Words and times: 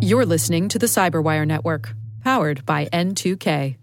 You're 0.00 0.26
listening 0.26 0.68
to 0.68 0.78
the 0.78 0.86
Cyberwire 0.86 1.46
Network, 1.46 1.94
powered 2.22 2.66
by 2.66 2.86
N2K. 2.86 3.76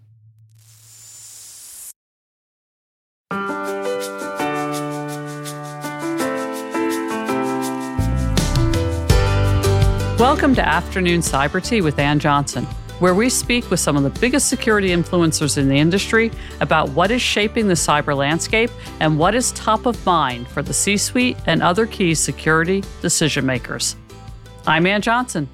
Welcome 10.20 10.54
to 10.54 10.66
Afternoon 10.66 11.20
Cyber 11.20 11.64
Tea 11.64 11.80
with 11.80 11.98
Ann 11.98 12.18
Johnson, 12.18 12.64
where 13.00 13.14
we 13.14 13.30
speak 13.30 13.70
with 13.70 13.80
some 13.80 13.96
of 13.96 14.02
the 14.02 14.20
biggest 14.20 14.48
security 14.48 14.90
influencers 14.90 15.56
in 15.56 15.68
the 15.68 15.78
industry 15.78 16.30
about 16.60 16.90
what 16.90 17.10
is 17.10 17.22
shaping 17.22 17.66
the 17.66 17.74
cyber 17.74 18.14
landscape 18.14 18.70
and 19.00 19.18
what 19.18 19.34
is 19.34 19.52
top 19.52 19.86
of 19.86 20.04
mind 20.04 20.46
for 20.48 20.62
the 20.62 20.74
C 20.74 20.96
suite 20.96 21.38
and 21.46 21.62
other 21.62 21.86
key 21.86 22.14
security 22.14 22.84
decision 23.00 23.46
makers. 23.46 23.96
I'm 24.66 24.86
Ann 24.86 25.00
Johnson, 25.00 25.48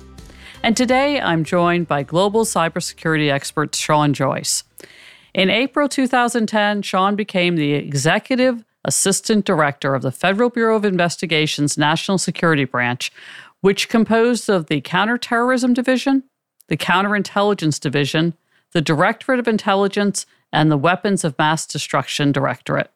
and 0.64 0.76
today 0.76 1.20
I'm 1.20 1.44
joined 1.44 1.86
by 1.86 2.02
global 2.02 2.44
cybersecurity 2.44 3.30
expert 3.30 3.72
Sean 3.74 4.12
Joyce. 4.12 4.64
In 5.32 5.48
April 5.48 5.88
2010, 5.88 6.82
Sean 6.82 7.14
became 7.14 7.54
the 7.54 7.74
executive 7.74 8.64
assistant 8.84 9.44
director 9.44 9.94
of 9.94 10.02
the 10.02 10.10
Federal 10.10 10.50
Bureau 10.50 10.74
of 10.74 10.84
Investigation's 10.84 11.78
National 11.78 12.18
Security 12.18 12.64
Branch, 12.64 13.12
which 13.60 13.88
composed 13.88 14.48
of 14.48 14.66
the 14.66 14.80
Counterterrorism 14.80 15.72
Division, 15.72 16.24
the 16.66 16.76
Counterintelligence 16.76 17.78
Division, 17.78 18.34
the 18.72 18.80
Directorate 18.82 19.38
of 19.38 19.46
Intelligence, 19.46 20.26
and 20.52 20.70
the 20.70 20.76
Weapons 20.76 21.22
of 21.22 21.38
Mass 21.38 21.64
Destruction 21.64 22.32
Directorate. 22.32 22.90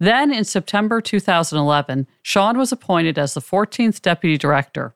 Then, 0.00 0.32
in 0.32 0.44
September 0.44 1.02
2011, 1.02 2.06
Sean 2.22 2.56
was 2.56 2.72
appointed 2.72 3.18
as 3.18 3.34
the 3.34 3.40
14th 3.40 4.00
Deputy 4.00 4.38
Director. 4.38 4.94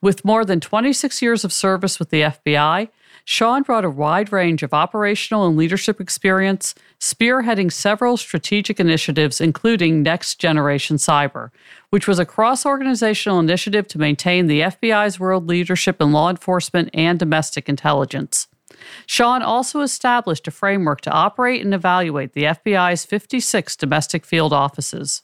With 0.00 0.24
more 0.24 0.44
than 0.44 0.60
26 0.60 1.20
years 1.22 1.44
of 1.44 1.52
service 1.52 1.98
with 1.98 2.10
the 2.10 2.22
FBI, 2.22 2.88
Sean 3.24 3.62
brought 3.62 3.84
a 3.84 3.90
wide 3.90 4.32
range 4.32 4.62
of 4.62 4.72
operational 4.72 5.46
and 5.46 5.56
leadership 5.56 6.00
experience, 6.00 6.74
spearheading 7.00 7.70
several 7.70 8.16
strategic 8.16 8.78
initiatives, 8.78 9.40
including 9.40 10.02
Next 10.02 10.36
Generation 10.36 10.96
Cyber, 10.96 11.50
which 11.90 12.06
was 12.06 12.18
a 12.18 12.24
cross 12.24 12.64
organizational 12.64 13.40
initiative 13.40 13.88
to 13.88 13.98
maintain 13.98 14.46
the 14.46 14.60
FBI's 14.60 15.18
world 15.18 15.46
leadership 15.48 16.00
in 16.00 16.12
law 16.12 16.30
enforcement 16.30 16.90
and 16.94 17.18
domestic 17.18 17.68
intelligence. 17.68 18.46
Sean 19.04 19.42
also 19.42 19.80
established 19.80 20.46
a 20.46 20.52
framework 20.52 21.00
to 21.02 21.10
operate 21.10 21.62
and 21.62 21.74
evaluate 21.74 22.32
the 22.32 22.44
FBI's 22.44 23.04
56 23.04 23.76
domestic 23.76 24.24
field 24.24 24.52
offices. 24.52 25.22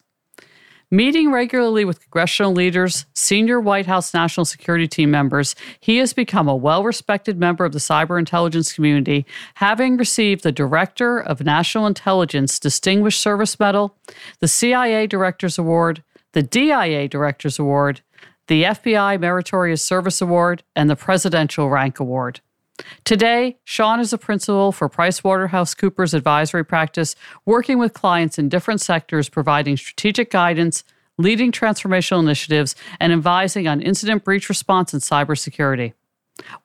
Meeting 0.91 1.33
regularly 1.33 1.85
with 1.85 2.01
congressional 2.01 2.53
leaders, 2.53 3.07
senior 3.15 3.59
White 3.59 3.87
House 3.87 4.13
national 4.13 4.45
security 4.45 4.87
team 4.87 5.11
members, 5.11 5.55
he 5.81 5.97
has 5.97 6.13
become 6.13 6.47
a 6.47 6.55
well 6.55 6.85
respected 6.85 7.39
member 7.39 7.65
of 7.65 7.73
the 7.73 7.79
cyber 7.79 8.19
intelligence 8.19 8.73
community, 8.73 9.27
having 9.55 9.97
received 9.97 10.43
the 10.43 10.53
Director 10.53 11.19
of 11.19 11.45
National 11.45 11.87
Intelligence 11.87 12.59
Distinguished 12.59 13.21
Service 13.21 13.59
Medal, 13.59 13.97
the 14.41 14.49
CIA 14.49 15.07
Director's 15.07 15.59
Award, 15.59 16.03
the 16.33 16.43
DIA 16.43 17.09
Director's 17.09 17.59
Award, 17.59 18.03
the 18.47 18.65
FBI 18.65 19.19
Meritorious 19.19 19.83
Service 19.83 20.21
Award, 20.21 20.63
and 20.77 20.91
the 20.91 20.97
Presidential 20.97 21.71
Rank 21.71 21.99
Award. 21.99 22.41
Today, 23.05 23.59
Sean 23.65 24.01
is 24.01 24.13
a 24.13 24.19
principal 24.19 24.73
for 24.73 24.89
PricewaterhouseCoopers 24.89 26.15
advisory 26.15 26.65
practice, 26.65 27.15
working 27.45 27.79
with 27.79 27.93
clients 27.93 28.39
in 28.39 28.49
different 28.49 28.81
sectors, 28.81 29.29
providing 29.29 29.77
strategic 29.77 30.31
guidance, 30.31 30.85
leading 31.17 31.53
transformational 31.53 32.21
initiatives, 32.21 32.75
and 32.99 33.13
advising 33.13 33.69
on 33.69 33.81
incident 33.81 34.25
breach 34.25 34.49
response 34.49 34.93
and 34.93 35.03
cybersecurity. 35.03 35.93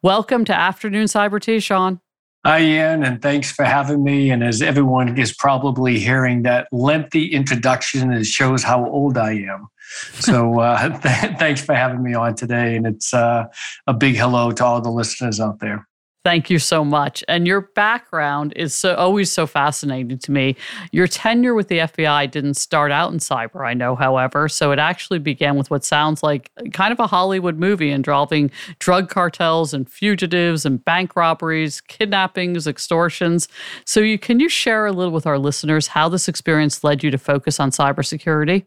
Welcome 0.02 0.46
to 0.46 0.54
Afternoon 0.54 1.06
Cyber 1.06 1.40
Tea, 1.40 1.60
Sean. 1.60 2.00
Hi, 2.46 2.60
Ann, 2.60 3.04
and 3.04 3.22
thanks 3.22 3.52
for 3.52 3.66
having 3.66 4.02
me. 4.02 4.32
And 4.32 4.44
as 4.44 4.62
everyone 4.62 5.18
is 5.18 5.34
probably 5.34 6.00
hearing, 6.00 6.44
that 6.44 6.70
lengthy 6.72 7.28
introduction 7.34 8.14
it 8.14 8.26
shows 8.26 8.64
how 8.64 8.86
old 8.90 9.18
I 9.18 9.34
am. 9.34 9.68
So 10.14 10.60
uh, 10.62 10.98
th- 11.00 11.38
thanks 11.38 11.62
for 11.62 11.76
having 11.76 12.02
me 12.02 12.14
on 12.14 12.36
today. 12.36 12.78
And 12.78 12.88
it's 12.88 13.14
uh, 13.14 13.48
a 13.88 13.94
big 13.94 14.16
hello 14.16 14.52
to 14.52 14.66
all 14.66 14.80
the 14.82 14.90
listeners 14.90 15.42
out 15.42 15.60
there. 15.60 15.86
Thank 16.26 16.50
you 16.50 16.60
so 16.60 16.84
much. 16.84 17.24
And 17.30 17.48
your 17.48 17.62
background 17.62 18.52
is 18.58 18.76
so, 18.76 18.94
always 18.96 19.32
so 19.32 19.48
fascinating 19.48 20.18
to 20.18 20.32
me. 20.32 20.58
Your 20.92 21.08
tenure 21.08 21.54
with 21.54 21.70
the 21.70 21.78
FBI 21.80 22.30
didn't 22.30 22.56
start 22.56 22.92
out 22.92 23.14
in 23.14 23.20
cyber, 23.20 23.66
I 23.66 23.74
know, 23.74 23.96
however. 23.96 24.50
So 24.50 24.74
it 24.74 24.80
actually 24.80 25.20
began 25.20 25.56
with 25.56 25.72
what 25.72 25.86
sounds 25.86 26.22
like 26.22 26.52
kind 26.74 26.92
of 26.92 27.00
a 27.00 27.08
Hollywood 27.08 27.58
movie 27.58 27.90
involving 27.90 28.52
drug 28.80 29.10
cartels 29.10 29.74
and 29.74 29.90
fugitives 29.90 30.66
and 30.66 30.84
bank 30.84 31.16
robberies, 31.16 31.80
kidnappings, 31.80 32.68
extortions. 32.68 33.48
So 33.86 34.02
you, 34.02 34.20
can 34.20 34.42
you 34.42 34.50
share 34.50 34.88
a 34.88 34.92
little 34.92 35.14
with 35.14 35.26
our 35.26 35.40
listeners 35.40 35.88
how 35.88 36.10
this 36.10 36.28
experience 36.28 36.84
led 36.84 37.02
you 37.02 37.12
to 37.12 37.18
focus 37.18 37.62
on 37.62 37.72
cybersecurity? 37.72 38.66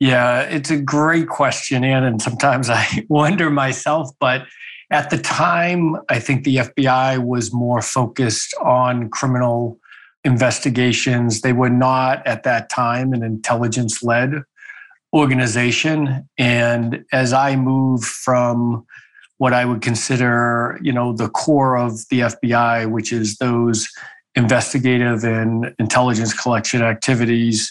Yeah, 0.00 0.40
it's 0.40 0.70
a 0.70 0.78
great 0.78 1.28
question, 1.28 1.84
Ann. 1.84 2.04
And 2.04 2.20
sometimes 2.20 2.70
I 2.70 2.86
wonder 3.10 3.50
myself, 3.50 4.10
but 4.18 4.46
at 4.90 5.10
the 5.10 5.18
time, 5.18 5.96
I 6.08 6.18
think 6.18 6.44
the 6.44 6.56
FBI 6.56 7.24
was 7.24 7.52
more 7.52 7.82
focused 7.82 8.54
on 8.60 9.08
criminal 9.10 9.78
investigations. 10.24 11.40
They 11.40 11.52
were 11.52 11.70
not 11.70 12.26
at 12.26 12.42
that 12.44 12.70
time 12.70 13.12
an 13.12 13.22
intelligence 13.22 14.02
led 14.02 14.42
organization. 15.14 16.28
And 16.38 17.04
as 17.12 17.32
I 17.32 17.56
moved 17.56 18.04
from 18.04 18.84
what 19.38 19.52
I 19.52 19.64
would 19.64 19.80
consider, 19.80 20.78
you 20.82 20.92
know, 20.92 21.12
the 21.12 21.28
core 21.28 21.76
of 21.76 22.08
the 22.08 22.20
FBI, 22.20 22.90
which 22.90 23.12
is 23.12 23.36
those 23.36 23.88
investigative 24.34 25.24
and 25.24 25.74
intelligence 25.78 26.32
collection 26.32 26.82
activities, 26.82 27.70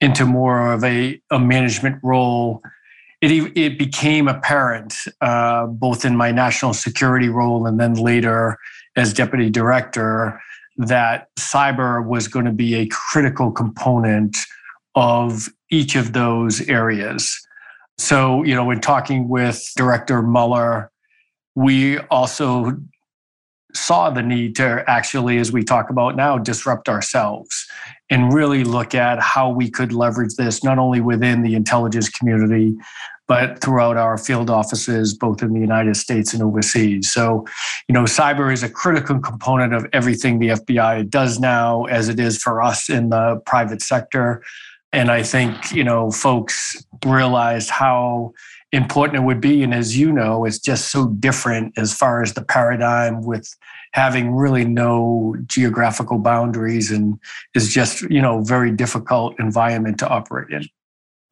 into 0.00 0.26
more 0.26 0.72
of 0.72 0.84
a, 0.84 1.20
a 1.30 1.38
management 1.38 1.98
role 2.02 2.60
it, 3.30 3.52
it 3.56 3.78
became 3.78 4.28
apparent 4.28 4.94
uh, 5.20 5.66
both 5.66 6.04
in 6.04 6.16
my 6.16 6.30
national 6.30 6.74
security 6.74 7.28
role 7.28 7.66
and 7.66 7.78
then 7.78 7.94
later 7.94 8.58
as 8.96 9.12
deputy 9.12 9.50
director 9.50 10.40
that 10.76 11.28
cyber 11.38 12.04
was 12.04 12.28
going 12.28 12.44
to 12.44 12.52
be 12.52 12.74
a 12.74 12.86
critical 12.88 13.50
component 13.50 14.36
of 14.94 15.48
each 15.70 15.96
of 15.96 16.12
those 16.12 16.60
areas. 16.68 17.40
So, 17.98 18.42
you 18.42 18.54
know, 18.54 18.70
in 18.70 18.80
talking 18.80 19.28
with 19.28 19.64
Director 19.76 20.22
Mueller, 20.22 20.90
we 21.54 21.98
also 22.10 22.76
saw 23.72 24.10
the 24.10 24.22
need 24.22 24.56
to 24.56 24.84
actually, 24.86 25.38
as 25.38 25.52
we 25.52 25.62
talk 25.62 25.90
about 25.90 26.16
now, 26.16 26.38
disrupt 26.38 26.88
ourselves 26.88 27.66
and 28.08 28.32
really 28.32 28.64
look 28.64 28.94
at 28.94 29.20
how 29.20 29.50
we 29.50 29.70
could 29.70 29.92
leverage 29.92 30.34
this 30.36 30.62
not 30.62 30.78
only 30.78 31.00
within 31.00 31.42
the 31.42 31.54
intelligence 31.54 32.08
community, 32.08 32.76
but 33.26 33.60
throughout 33.60 33.96
our 33.96 34.18
field 34.18 34.50
offices, 34.50 35.16
both 35.16 35.42
in 35.42 35.52
the 35.52 35.60
United 35.60 35.96
States 35.96 36.34
and 36.34 36.42
overseas. 36.42 37.10
So, 37.10 37.46
you 37.88 37.92
know, 37.92 38.04
cyber 38.04 38.52
is 38.52 38.62
a 38.62 38.68
critical 38.68 39.18
component 39.18 39.72
of 39.72 39.86
everything 39.92 40.38
the 40.38 40.48
FBI 40.48 41.08
does 41.08 41.40
now, 41.40 41.84
as 41.84 42.08
it 42.08 42.20
is 42.20 42.42
for 42.42 42.62
us 42.62 42.90
in 42.90 43.10
the 43.10 43.40
private 43.46 43.80
sector. 43.80 44.42
And 44.92 45.10
I 45.10 45.22
think, 45.22 45.72
you 45.72 45.84
know, 45.84 46.10
folks 46.10 46.76
realized 47.04 47.70
how 47.70 48.32
important 48.72 49.16
it 49.16 49.24
would 49.24 49.40
be. 49.40 49.62
And 49.62 49.72
as 49.72 49.96
you 49.96 50.12
know, 50.12 50.44
it's 50.44 50.58
just 50.58 50.90
so 50.90 51.08
different 51.08 51.72
as 51.78 51.94
far 51.94 52.22
as 52.22 52.34
the 52.34 52.44
paradigm 52.44 53.22
with 53.22 53.48
having 53.92 54.34
really 54.34 54.64
no 54.64 55.36
geographical 55.46 56.18
boundaries 56.18 56.90
and 56.90 57.18
is 57.54 57.72
just, 57.72 58.02
you 58.02 58.20
know, 58.20 58.42
very 58.42 58.70
difficult 58.70 59.38
environment 59.38 59.98
to 59.98 60.08
operate 60.08 60.50
in. 60.50 60.68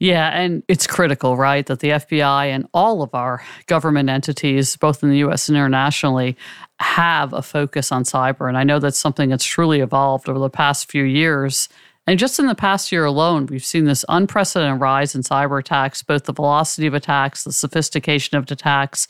Yeah, 0.03 0.31
and 0.37 0.65
it's 0.67 0.89
critical, 0.89 1.37
right, 1.37 1.65
that 1.67 1.79
the 1.79 1.91
FBI 1.91 2.47
and 2.47 2.67
all 2.75 3.03
of 3.03 3.15
our 3.15 3.41
government 3.67 4.09
entities, 4.09 4.77
both 4.77 5.05
in 5.05 5.11
the 5.11 5.19
US 5.19 5.49
and 5.49 5.57
internationally, 5.57 6.37
have 6.81 7.33
a 7.33 7.41
focus 7.41 7.93
on 7.93 8.03
cyber. 8.03 8.49
And 8.49 8.59
I 8.59 8.65
know 8.65 8.81
that's 8.81 8.99
something 8.99 9.29
that's 9.29 9.45
truly 9.45 9.79
evolved 9.79 10.29
over 10.29 10.41
the 10.41 10.51
past 10.51 10.91
few 10.91 11.05
years. 11.05 11.69
And 12.09 12.19
just 12.19 12.41
in 12.41 12.49
the 12.49 12.57
past 12.57 12.91
year 12.91 13.05
alone, 13.05 13.47
we've 13.47 13.65
seen 13.65 13.85
this 13.85 14.05
unprecedented 14.09 14.81
rise 14.81 15.15
in 15.15 15.23
cyber 15.23 15.61
attacks, 15.61 16.03
both 16.03 16.25
the 16.25 16.33
velocity 16.33 16.89
of 16.89 16.95
attacks, 16.95 17.45
the 17.45 17.53
sophistication 17.53 18.37
of 18.37 18.51
attacks. 18.51 19.07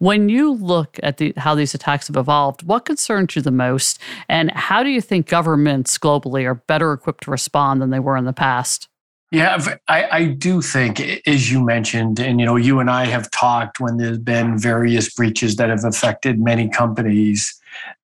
When 0.00 0.28
you 0.28 0.52
look 0.52 0.98
at 1.04 1.18
the, 1.18 1.34
how 1.36 1.54
these 1.54 1.72
attacks 1.72 2.08
have 2.08 2.16
evolved, 2.16 2.64
what 2.64 2.84
concerns 2.84 3.36
you 3.36 3.42
the 3.42 3.52
most? 3.52 4.00
And 4.28 4.50
how 4.50 4.82
do 4.82 4.90
you 4.90 5.00
think 5.00 5.28
governments 5.28 5.98
globally 5.98 6.44
are 6.46 6.56
better 6.56 6.92
equipped 6.92 7.22
to 7.24 7.30
respond 7.30 7.80
than 7.80 7.90
they 7.90 8.00
were 8.00 8.16
in 8.16 8.24
the 8.24 8.32
past? 8.32 8.88
Yeah, 9.32 9.64
I, 9.88 10.08
I, 10.12 10.24
do 10.26 10.60
think, 10.60 11.00
as 11.26 11.50
you 11.50 11.64
mentioned, 11.64 12.20
and 12.20 12.38
you 12.38 12.44
know, 12.44 12.56
you 12.56 12.80
and 12.80 12.90
I 12.90 13.06
have 13.06 13.30
talked 13.30 13.80
when 13.80 13.96
there's 13.96 14.18
been 14.18 14.58
various 14.58 15.14
breaches 15.14 15.56
that 15.56 15.70
have 15.70 15.84
affected 15.84 16.38
many 16.38 16.68
companies. 16.68 17.58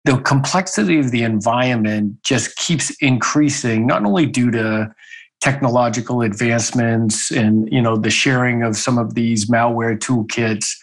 The 0.06 0.20
complexity 0.20 1.00
of 1.00 1.12
the 1.12 1.24
environment 1.24 2.24
just 2.24 2.56
keeps 2.56 2.92
increasing, 3.02 3.86
not 3.86 4.06
only 4.06 4.26
due 4.26 4.52
to 4.52 4.96
technological 5.42 6.22
advancements 6.22 7.30
and 7.30 7.72
you 7.74 7.82
know 7.82 7.98
the 7.98 8.10
sharing 8.10 8.64
of 8.64 8.78
some 8.78 8.98
of 8.98 9.14
these 9.14 9.50
malware 9.50 10.00
toolkits, 10.00 10.78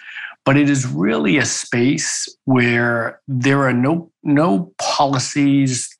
but 0.44 0.58
it 0.58 0.68
is 0.68 0.86
really 0.86 1.38
a 1.38 1.46
space 1.46 2.28
where 2.44 3.18
there 3.26 3.62
are 3.62 3.72
no 3.72 4.10
no 4.22 4.74
policies 4.76 5.93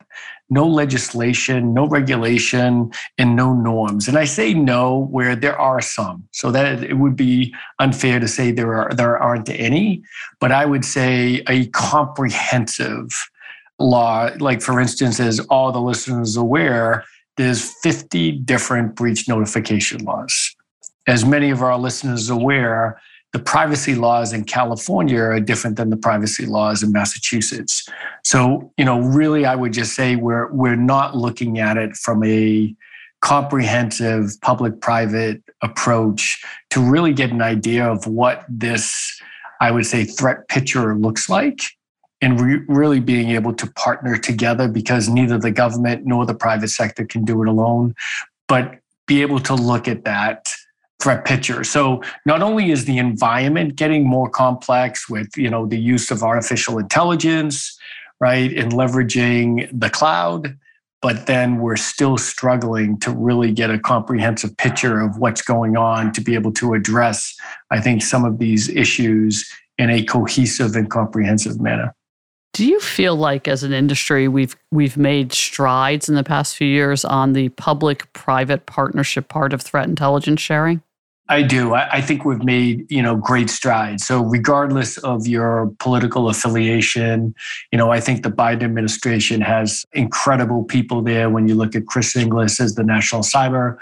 no 0.51 0.67
legislation, 0.67 1.73
no 1.73 1.87
regulation, 1.87 2.91
and 3.19 3.35
no 3.37 3.55
norms. 3.55 4.09
And 4.09 4.19
I 4.19 4.25
say 4.25 4.55
no 4.55 5.07
where 5.11 5.35
there 5.35 5.59
are 5.59 5.81
some, 5.81 6.29
so 6.33 6.51
that 6.51 6.85
it 6.85 6.95
would 6.95 7.17
be 7.17 7.55
unfair 7.79 8.21
to 8.21 8.29
say 8.29 8.51
there 8.51 8.75
are 8.75 8.95
there 8.95 9.19
aren't 9.19 9.49
any. 9.49 10.03
But 10.41 10.53
I 10.53 10.67
would 10.67 10.85
say 10.85 11.43
a 11.49 11.67
comprehensive 11.69 13.09
law, 13.79 14.31
like 14.39 14.61
for 14.61 14.81
instance, 14.81 15.19
as 15.19 15.41
all 15.51 15.73
the 15.73 15.81
listeners 15.81 16.37
aware, 16.37 17.05
there's 17.37 17.73
50 17.83 18.33
different 18.33 18.95
breach 18.95 19.29
notification 19.29 20.05
laws. 20.05 20.55
As 21.07 21.25
many 21.25 21.51
of 21.51 21.63
our 21.63 21.79
listeners 21.79 22.31
are 22.31 22.35
aware, 22.35 23.01
the 23.35 23.41
privacy 23.41 23.97
laws 23.97 24.33
in 24.33 24.45
California 24.45 25.21
are 25.21 25.41
different 25.41 25.77
than 25.77 25.91
the 25.91 25.97
privacy 25.97 26.47
laws 26.47 26.85
in 26.85 26.93
Massachusetts. 26.93 27.85
So, 28.23 28.73
you 28.79 28.85
know, 28.85 29.01
really, 29.01 29.45
I 29.45 29.57
would 29.57 29.73
just 29.73 29.97
say 29.97 30.15
we're 30.15 30.53
we're 30.53 30.77
not 30.77 31.17
looking 31.17 31.59
at 31.59 31.77
it 31.77 31.97
from 31.97 32.23
a 32.23 32.73
comprehensive 33.23 34.41
public-private 34.41 35.43
approach 35.63 36.45
to 36.71 36.81
really 36.81 37.13
get 37.13 37.33
an 37.33 37.43
idea 37.43 37.85
of 37.85 38.07
what 38.07 38.45
this, 38.49 39.21
I 39.61 39.73
would 39.73 39.87
say, 39.87 40.05
threat 40.05 40.47
picture 40.47 40.95
looks 40.95 41.29
like, 41.29 41.61
and 42.21 42.41
re- 42.41 42.63
really 42.69 43.01
being 43.01 43.31
able 43.31 43.53
to 43.55 43.67
partner 43.73 44.17
together 44.17 44.69
because 44.69 45.09
neither 45.09 45.39
the 45.39 45.51
government 45.51 46.07
nor 46.07 46.25
the 46.25 46.35
private 46.35 46.69
sector 46.69 47.05
can 47.05 47.25
do 47.25 47.43
it 47.43 47.49
alone, 47.49 47.97
but 48.47 48.79
be 49.09 49.23
able 49.23 49.41
to 49.41 49.55
look 49.57 49.89
at 49.89 50.05
that 50.05 50.55
threat 51.05 51.27
picture. 51.27 51.63
So 51.65 52.03
not 52.25 52.41
only 52.41 52.71
is 52.71 52.87
the 52.87 52.97
environment 52.97 53.77
getting 53.77 54.09
more 54.09 54.29
complex 54.31 55.07
with 55.09 55.37
you 55.37 55.51
know 55.51 55.67
the 55.67 55.79
use 55.79 56.11
of 56.11 56.23
artificial 56.23 56.79
intelligence, 56.79 57.79
right, 58.21 58.51
and 58.57 58.73
leveraging 58.73 59.69
the 59.79 59.91
cloud, 59.91 60.59
but 61.03 61.27
then 61.27 61.59
we're 61.59 61.77
still 61.77 62.17
struggling 62.17 62.99
to 63.01 63.11
really 63.11 63.53
get 63.53 63.71
a 63.71 63.79
comprehensive 63.79 64.57
picture 64.57 64.99
of 65.01 65.19
what's 65.19 65.43
going 65.43 65.77
on 65.77 66.11
to 66.15 66.23
be 66.23 66.33
able 66.35 66.53
to 66.55 66.73
address, 66.73 67.37
I 67.71 67.83
think, 67.83 68.03
some 68.03 68.25
of 68.25 68.39
these 68.39 68.71
issues 68.71 69.47
in 69.77 69.91
a 69.91 70.03
cohesive 70.05 70.75
and 70.75 70.91
comprehensive 70.91 71.61
manner. 71.61 71.95
Do 72.55 72.65
you 72.65 72.81
feel 72.81 73.17
like 73.17 73.49
as 73.49 73.63
an 73.65 73.75
industry 73.75 74.29
we've 74.29 74.57
we've 74.71 74.97
made 74.97 75.35
strides 75.35 76.09
in 76.09 76.15
the 76.15 76.25
past 76.25 76.57
few 76.57 76.69
years 76.69 77.05
on 77.05 77.35
the 77.35 77.51
public 77.51 78.11
private 78.15 78.65
partnership 78.65 79.29
part 79.29 79.53
of 79.53 79.61
threat 79.61 79.87
intelligence 79.87 80.41
sharing? 80.41 80.81
I 81.29 81.41
do. 81.41 81.73
I, 81.73 82.03
think 82.03 82.27
we've 82.27 82.45
made 82.45 82.91
you 82.91 83.01
know 83.01 83.17
great 83.17 83.49
strides. 83.49 84.07
So 84.07 84.23
regardless 84.23 84.99
of 84.99 85.27
your 85.27 85.73
political 85.79 86.29
affiliation, 86.29 87.35
you 87.73 87.79
know 87.79 87.91
I 87.91 88.01
think 88.01 88.23
the 88.23 88.31
Biden 88.31 88.63
administration 88.63 89.41
has 89.41 89.87
incredible 89.95 90.65
people 90.65 91.01
there. 91.01 91.31
When 91.31 91.49
you 91.49 91.55
look 91.55 91.75
at 91.75 91.87
Chris 91.87 92.15
Inglis 92.15 92.61
as 92.61 92.75
the 92.75 92.85
national 92.85 93.23
cyber 93.23 93.79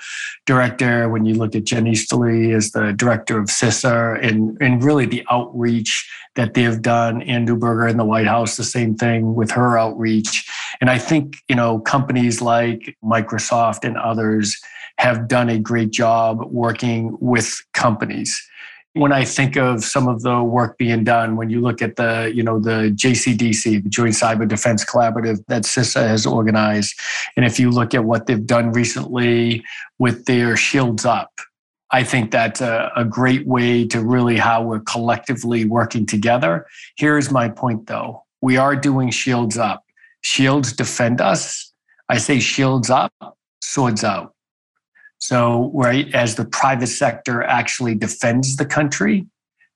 director, 0.47 1.09
when 1.09 1.25
you 1.25 1.35
look 1.35 1.57
at 1.57 1.65
Jen 1.65 1.89
Easterly 1.89 2.53
as 2.53 2.71
the 2.71 2.93
director 2.93 3.41
of 3.41 3.47
CISA, 3.47 4.25
and 4.25 4.57
and 4.61 4.85
really 4.85 5.07
the 5.07 5.27
outreach 5.29 6.09
that 6.37 6.55
they've 6.55 6.81
done. 6.81 7.23
Ann 7.23 7.47
Neuberger 7.47 7.91
in 7.91 7.97
the 7.97 8.05
White 8.05 8.29
House, 8.29 8.57
the 8.57 8.65
same 8.65 8.95
thing 8.95 9.35
with 9.35 9.51
her 9.51 9.77
outreach. 9.77 10.49
And 10.81 10.89
I 10.89 10.99
think 10.99 11.39
you 11.49 11.57
know 11.57 11.81
companies 11.81 12.41
like 12.41 12.97
Microsoft 13.03 13.83
and 13.83 13.97
others 13.97 14.57
have 15.03 15.29
done 15.29 15.49
a 15.49 15.59
great 15.59 15.91
job 15.91 16.45
working 16.51 17.17
with 17.21 17.61
companies 17.75 18.41
when 18.95 19.13
I 19.13 19.25
think 19.25 19.57
of 19.57 19.83
some 19.83 20.07
of 20.07 20.23
the 20.23 20.43
work 20.43 20.77
being 20.77 21.03
done, 21.03 21.37
when 21.37 21.49
you 21.49 21.61
look 21.61 21.81
at 21.81 21.97
the, 21.97 22.31
you 22.35 22.43
know, 22.43 22.59
the 22.59 22.93
JCDC, 22.95 23.83
the 23.83 23.89
Joint 23.89 24.15
Cyber 24.15 24.47
Defense 24.47 24.85
Collaborative 24.85 25.43
that 25.49 25.63
CISA 25.63 26.07
has 26.09 26.27
organized, 26.27 26.95
and 27.37 27.47
if 27.47 27.59
you 27.59 27.71
look 27.71 27.95
at 27.95 28.05
what 28.05 28.27
they've 28.27 28.47
done 28.47 28.71
recently 28.73 29.65
with 29.99 30.27
their 30.27 30.57
Shields 30.57 31.07
Up, 31.07 31.33
I 31.91 32.05
think 32.05 32.31
that's 32.31 32.61
a, 32.61 32.93
a 32.95 33.05
great 33.05 33.47
way 33.47 33.87
to 33.89 34.01
really 34.01 34.37
how 34.37 34.63
we're 34.63 34.81
collectively 34.81 35.65
working 35.65 36.05
together. 36.05 36.67
Here's 36.97 37.31
my 37.31 37.49
point 37.49 37.87
though. 37.87 38.25
We 38.43 38.57
are 38.59 38.77
doing 38.77 39.11
Shields 39.11 39.57
Up. 39.57 39.85
Shields 40.21 40.73
defend 40.73 41.21
us. 41.21 41.73
I 42.09 42.19
say 42.19 42.41
shields 42.41 42.91
up, 42.91 43.13
swords 43.63 44.05
out. 44.05 44.35
So, 45.23 45.71
right, 45.73 46.13
as 46.17 46.35
the 46.35 46.45
private 46.45 46.89
sector 46.89 47.45
actually 47.45 47.95
defends 47.95 48.57
the 48.57 48.67
country, 48.67 49.25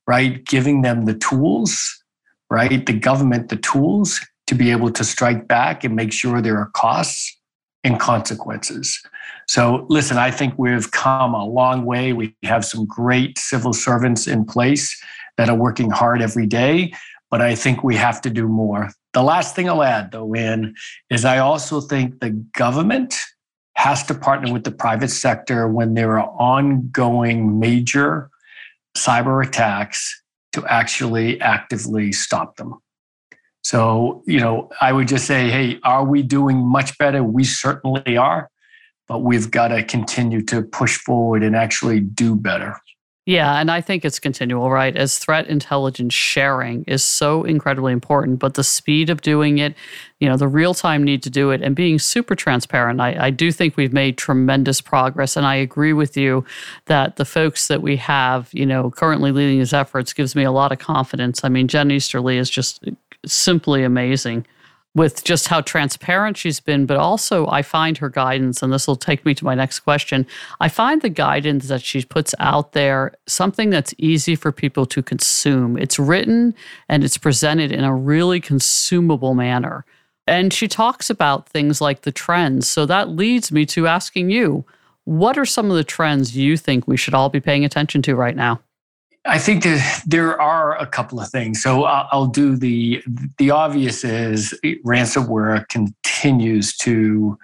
right, 0.05 0.45
giving 0.45 0.83
them 0.83 1.05
the 1.05 1.15
tools, 1.15 2.03
right, 2.51 2.85
the 2.85 2.93
government 2.93 3.49
the 3.49 3.57
tools 3.57 4.21
to 4.49 4.57
be 4.57 4.73
able 4.73 4.91
to 4.91 5.05
strike 5.05 5.47
back 5.47 5.85
and 5.85 5.95
make 5.95 6.13
sure 6.13 6.43
there 6.43 6.59
are 6.59 6.73
costs 6.75 7.39
and 7.85 8.01
consequences. 8.01 9.01
So, 9.47 9.87
listen, 9.89 10.17
I 10.17 10.33
think 10.33 10.55
we've 10.59 10.91
come 10.91 11.33
a 11.33 11.47
long 11.47 11.85
way. 11.85 12.13
We 12.13 12.35
have 12.43 12.65
some 12.65 12.85
great 12.85 13.39
civil 13.39 13.73
servants 13.73 14.27
in 14.27 14.47
place 14.47 15.01
that 15.37 15.49
are 15.49 15.55
working 15.55 15.91
hard 15.91 16.23
every 16.23 16.49
day, 16.49 16.93
but 17.31 17.41
I 17.41 17.55
think 17.55 17.85
we 17.85 17.95
have 17.95 18.21
to 18.23 18.31
do 18.31 18.49
more. 18.49 18.91
The 19.13 19.23
last 19.23 19.55
thing 19.55 19.69
I'll 19.69 19.85
add, 19.85 20.11
though, 20.11 20.35
in 20.35 20.75
is 21.09 21.25
I 21.25 21.39
also 21.39 21.81
think 21.81 22.19
the 22.19 22.31
government 22.31 23.15
has 23.77 24.03
to 24.05 24.15
partner 24.15 24.53
with 24.53 24.65
the 24.65 24.71
private 24.73 25.11
sector 25.11 25.69
when 25.69 25.95
there 25.95 26.19
are 26.19 26.29
ongoing 26.39 27.61
major 27.61 28.31
cyber 28.97 29.47
attacks 29.47 30.23
to 30.53 30.65
actually 30.67 31.39
actively 31.41 32.11
stop 32.11 32.57
them. 32.57 32.75
So, 33.63 34.23
you 34.27 34.41
know, 34.41 34.71
I 34.81 34.93
would 34.93 35.09
just 35.09 35.27
say, 35.27 35.51
hey, 35.51 35.79
are 35.83 36.05
we 36.05 36.23
doing 36.23 36.59
much 36.59 36.97
better? 36.99 37.23
We 37.23 37.45
certainly 37.45 38.17
are, 38.17 38.49
but 39.09 39.23
we've 39.23 39.51
got 39.51 39.69
to 39.69 39.83
continue 39.83 40.43
to 40.45 40.63
push 40.63 40.97
forward 40.97 41.43
and 41.43 41.55
actually 41.55 42.01
do 42.01 42.35
better. 42.35 42.81
Yeah, 43.29 43.59
and 43.59 43.73
I 43.73 43.81
think 43.81 44.05
it's 44.05 44.21
continual, 44.21 44.71
right? 44.71 44.97
As 44.97 45.19
threat 45.19 45.49
intelligence 45.49 46.15
sharing 46.15 46.85
is 46.85 47.05
so 47.05 47.43
incredibly 47.43 47.93
important, 47.93 48.39
but 48.39 48.55
the 48.55 48.63
speed 48.63 49.11
of 49.11 49.21
doing 49.21 49.59
it, 49.59 49.75
you 50.21 50.29
know, 50.29 50.37
the 50.37 50.47
real 50.47 50.75
time 50.75 51.03
need 51.03 51.25
to 51.25 51.31
do 51.31 51.51
it 51.51 51.61
and 51.61 51.75
being 51.75 51.99
super 51.99 52.37
transparent. 52.37 53.01
I, 53.01 53.27
I 53.27 53.31
do 53.31 53.51
think 53.51 53.77
we've 53.77 53.93
made 53.93 54.17
tremendous 54.17 54.81
progress. 54.81 55.37
And 55.37 55.45
I 55.45 55.57
agree 55.57 55.93
with 55.93 56.17
you 56.17 56.45
that 56.85 57.17
the 57.17 57.25
folks 57.25 57.67
that 57.67 57.83
we 57.83 57.97
have, 57.97 58.49
you 58.53 58.65
know, 58.65 58.93
currently 58.93 59.33
leading 59.33 59.59
these 59.59 59.73
efforts 59.73 60.13
gives 60.13 60.37
me 60.37 60.45
a 60.45 60.53
lot 60.53 60.71
of 60.71 60.79
confidence. 60.79 61.43
I 61.43 61.49
mean, 61.49 61.67
Jen 61.67 61.91
Easterly 61.91 62.39
is 62.39 62.49
just 62.49 62.85
simply 63.27 63.83
amazing 63.83 64.47
with 64.97 65.25
just 65.25 65.49
how 65.49 65.61
transparent 65.61 66.39
she's 66.39 66.59
been, 66.59 66.87
but 66.87 66.97
also 66.97 67.47
I 67.49 67.61
find 67.61 67.99
her 67.99 68.09
guidance, 68.09 68.63
and 68.63 68.73
this 68.73 68.89
will 68.89 68.97
take 68.97 69.27
me 69.27 69.35
to 69.35 69.45
my 69.45 69.55
next 69.55 69.81
question. 69.81 70.27
I 70.59 70.71
find 70.71 71.03
the 71.03 71.11
guidance 71.11 71.69
that 71.69 71.83
she 71.83 72.03
puts 72.03 72.35
out 72.39 72.73
there 72.73 73.13
something 73.27 73.69
that's 73.69 73.95
easy 73.99 74.35
for 74.35 74.51
people 74.51 74.87
to 74.87 75.03
consume. 75.03 75.77
It's 75.77 75.99
written 75.99 76.55
and 76.89 77.05
it's 77.05 77.19
presented 77.19 77.73
in 77.73 77.85
a 77.85 77.95
really 77.95 78.41
consumable 78.41 79.35
manner. 79.35 79.85
And 80.27 80.51
she 80.53 80.67
talks 80.67 81.11
about 81.11 81.47
things 81.47 81.83
like 81.83 82.01
the 82.01 82.11
trends. 82.11 82.67
So 82.67 82.87
that 82.87 83.11
leads 83.11 83.53
me 83.53 83.67
to 83.67 83.87
asking 83.87 84.31
you 84.31 84.65
what 85.05 85.39
are 85.39 85.45
some 85.45 85.71
of 85.71 85.77
the 85.77 85.85
trends 85.85 86.37
you 86.37 86.57
think 86.57 86.89
we 86.89 86.97
should 86.97 87.15
all 87.15 87.29
be 87.29 87.39
paying 87.39 87.65
attention 87.65 88.01
to 88.03 88.17
right 88.17 88.35
now? 88.35 88.61
I 89.29 89.39
think 89.39 89.65
that 89.65 90.03
there 90.07 90.41
are 90.41 90.77
a 90.79 90.87
couple 90.87 91.21
of 91.21 91.29
things. 91.29 91.63
So 91.63 91.85
I'll, 91.85 92.09
I'll 92.13 92.27
do 92.27 92.57
the 92.57 93.03
the 93.39 93.51
obvious 93.51 94.05
is 94.05 94.59
ransomware 94.85 95.69
continues 95.69 96.77
to 96.79 97.39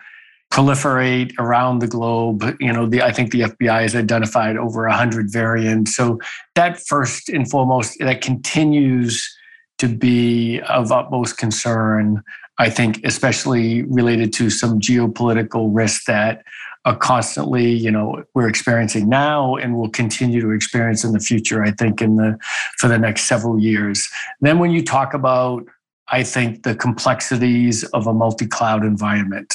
proliferate 0.52 1.32
around 1.38 1.78
the 1.78 1.88
globe. 1.88 2.44
You 2.60 2.72
know, 2.72 2.86
the, 2.86 3.02
I 3.02 3.10
think 3.10 3.32
the 3.32 3.40
FBI 3.40 3.82
has 3.82 3.96
identified 3.96 4.56
over 4.56 4.86
hundred 4.88 5.32
variants. 5.32 5.96
So 5.96 6.20
that 6.54 6.78
first 6.78 7.28
and 7.28 7.48
foremost, 7.50 7.98
that 8.00 8.20
continues 8.20 9.34
to 9.78 9.88
be 9.88 10.60
of 10.68 10.92
utmost 10.92 11.38
concern. 11.38 12.22
I 12.58 12.68
think, 12.68 13.00
especially 13.04 13.82
related 13.84 14.32
to 14.34 14.50
some 14.50 14.78
geopolitical 14.78 15.70
risks 15.72 16.04
that 16.04 16.44
are 16.84 16.96
constantly, 16.96 17.70
you 17.70 17.90
know, 17.90 18.24
we're 18.34 18.48
experiencing 18.48 19.08
now 19.08 19.54
and 19.56 19.76
will 19.76 19.88
continue 19.88 20.40
to 20.40 20.50
experience 20.50 21.04
in 21.04 21.12
the 21.12 21.20
future, 21.20 21.62
I 21.62 21.70
think, 21.70 22.02
in 22.02 22.16
the 22.16 22.38
for 22.78 22.88
the 22.88 22.98
next 22.98 23.22
several 23.22 23.58
years. 23.58 24.08
Then 24.40 24.58
when 24.58 24.72
you 24.72 24.82
talk 24.82 25.14
about, 25.14 25.64
I 26.08 26.24
think, 26.24 26.64
the 26.64 26.74
complexities 26.74 27.84
of 27.84 28.06
a 28.06 28.12
multi-cloud 28.12 28.84
environment. 28.84 29.54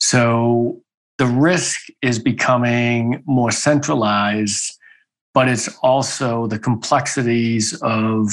So 0.00 0.80
the 1.18 1.26
risk 1.26 1.80
is 2.02 2.18
becoming 2.18 3.22
more 3.26 3.50
centralized, 3.50 4.78
but 5.34 5.48
it's 5.48 5.68
also 5.82 6.46
the 6.46 6.58
complexities 6.58 7.78
of 7.82 8.30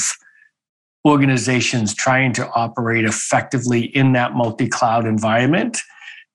organizations 1.06 1.94
trying 1.94 2.32
to 2.34 2.50
operate 2.52 3.04
effectively 3.04 3.84
in 3.96 4.14
that 4.14 4.34
multi 4.34 4.68
cloud 4.68 5.06
environment 5.06 5.82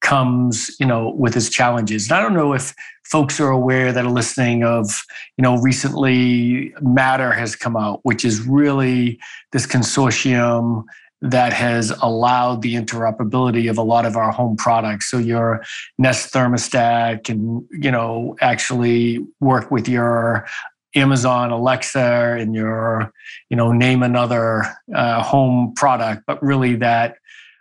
comes, 0.01 0.71
you 0.79 0.87
know, 0.87 1.11
with 1.11 1.37
its 1.37 1.49
challenges. 1.49 2.09
And 2.09 2.19
I 2.19 2.23
don't 2.23 2.35
know 2.35 2.53
if 2.55 2.75
folks 3.05 3.41
are 3.41 3.51
aware 3.51 3.93
that 3.93 4.05
are 4.05 4.11
listening 4.11 4.65
of, 4.65 4.91
you 5.37 5.43
know, 5.43 5.57
recently 5.59 6.73
Matter 6.81 7.33
has 7.33 7.57
come 7.57 7.77
out, 7.77 8.01
which 8.03 8.25
is 8.25 8.41
really 8.43 9.19
this 9.53 9.67
consortium 9.67 10.85
that 11.21 11.53
has 11.53 11.91
allowed 12.01 12.63
the 12.63 12.75
interoperability 12.75 13.69
of 13.69 13.77
a 13.77 13.83
lot 13.83 14.07
of 14.07 14.17
our 14.17 14.31
home 14.31 14.57
products. 14.57 15.11
So 15.11 15.19
your 15.19 15.65
Nest 15.99 16.33
thermostat 16.33 17.25
can, 17.25 17.67
you 17.73 17.91
know, 17.91 18.37
actually 18.41 19.27
work 19.41 19.71
with 19.71 19.89
your 19.89 20.47
Amazon 20.95 21.51
Alexa 21.51 22.37
and 22.39 22.55
your, 22.55 23.13
you 23.51 23.57
know, 23.57 23.73
name 23.73 24.03
another 24.03 24.65
uh, 24.95 25.23
home 25.23 25.73
product, 25.75 26.23
but 26.27 26.43
really 26.43 26.77
that 26.77 27.17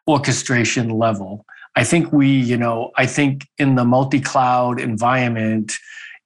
orchestration 0.08 0.90
level. 0.90 1.46
I 1.78 1.84
think 1.84 2.12
we, 2.12 2.28
you 2.28 2.58
know, 2.58 2.92
I 2.98 3.06
think 3.06 3.48
in 3.60 3.76
the 3.76 3.86
multi 3.86 4.20
cloud 4.20 4.82
environment, 4.82 5.74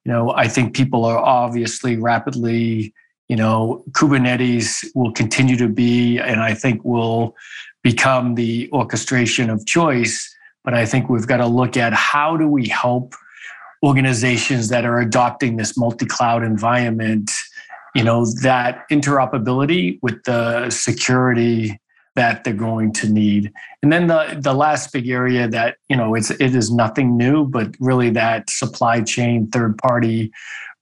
you 0.06 0.12
know, 0.14 0.32
I 0.32 0.48
think 0.48 0.74
people 0.74 1.04
are 1.04 1.18
obviously 1.18 1.98
rapidly, 1.98 2.94
you 3.28 3.36
know, 3.36 3.84
Kubernetes 3.92 4.86
will 4.96 5.12
continue 5.12 5.58
to 5.58 5.68
be, 5.68 6.20
and 6.20 6.40
I 6.40 6.54
think 6.54 6.86
will 6.86 7.36
become 7.84 8.36
the 8.36 8.70
orchestration 8.72 9.50
of 9.50 9.66
choice. 9.66 10.34
But 10.64 10.74
I 10.74 10.86
think 10.86 11.10
we've 11.10 11.28
got 11.28 11.38
to 11.38 11.48
look 11.48 11.76
at 11.76 11.92
how 11.92 12.38
do 12.38 12.48
we 12.48 12.70
help 12.70 13.14
organizations 13.84 14.70
that 14.70 14.86
are 14.86 15.02
adopting 15.02 15.58
this 15.58 15.78
multi 15.78 16.06
cloud 16.06 16.44
environment, 16.46 17.30
you 17.94 18.06
know, 18.06 18.26
that 18.42 18.86
interoperability 18.90 20.00
with 20.02 20.24
the 20.24 20.70
security 20.70 21.78
that 22.16 22.44
they're 22.44 22.54
going 22.54 22.92
to 22.94 23.10
need. 23.10 23.52
And 23.82 23.92
then 23.92 24.08
the 24.08 24.38
the 24.40 24.54
last 24.54 24.92
big 24.92 25.10
area 25.10 25.48
that, 25.48 25.78
you 25.90 25.96
know, 25.96 26.16
it's 26.16 26.30
it 26.32 26.56
is 26.56 26.72
nothing 26.72 27.18
new, 27.18 27.46
but 27.46 27.76
really 27.80 28.10
that 28.12 28.50
supply 28.50 29.02
chain 29.02 29.48
third 29.48 29.78
party 29.78 30.32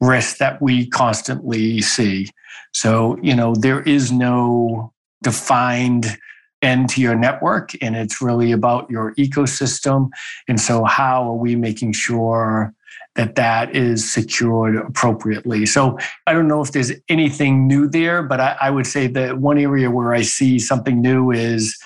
risk 0.02 0.38
that 0.38 0.62
we 0.62 0.88
constantly 0.88 1.82
see. 1.82 2.30
So, 2.74 3.18
you 3.22 3.36
know, 3.36 3.54
there 3.56 3.82
is 3.82 4.12
no 4.12 4.94
defined 5.22 6.18
end 6.62 6.90
to 6.90 7.02
your 7.02 7.16
network 7.16 7.72
and 7.82 7.96
it's 7.96 8.22
really 8.22 8.52
about 8.52 8.90
your 8.90 9.14
ecosystem. 9.16 10.10
And 10.48 10.60
so 10.60 10.84
how 10.84 11.30
are 11.30 11.36
we 11.36 11.56
making 11.56 11.94
sure 11.94 12.74
that 13.20 13.36
that 13.36 13.76
is 13.76 14.10
secured 14.10 14.78
appropriately. 14.78 15.66
So 15.66 16.00
I 16.26 16.32
don't 16.32 16.48
know 16.48 16.62
if 16.62 16.72
there's 16.72 16.94
anything 17.10 17.68
new 17.68 17.90
there, 17.90 18.24
but 18.24 18.40
I, 18.40 18.56
I 18.62 18.70
would 18.70 18.88
say 18.88 19.08
that 19.08 19.40
one 19.40 19.58
area 19.58 19.92
where 19.92 20.14
I 20.14 20.22
see 20.22 20.58
something 20.58 21.02
new 21.02 21.30
is 21.30 21.78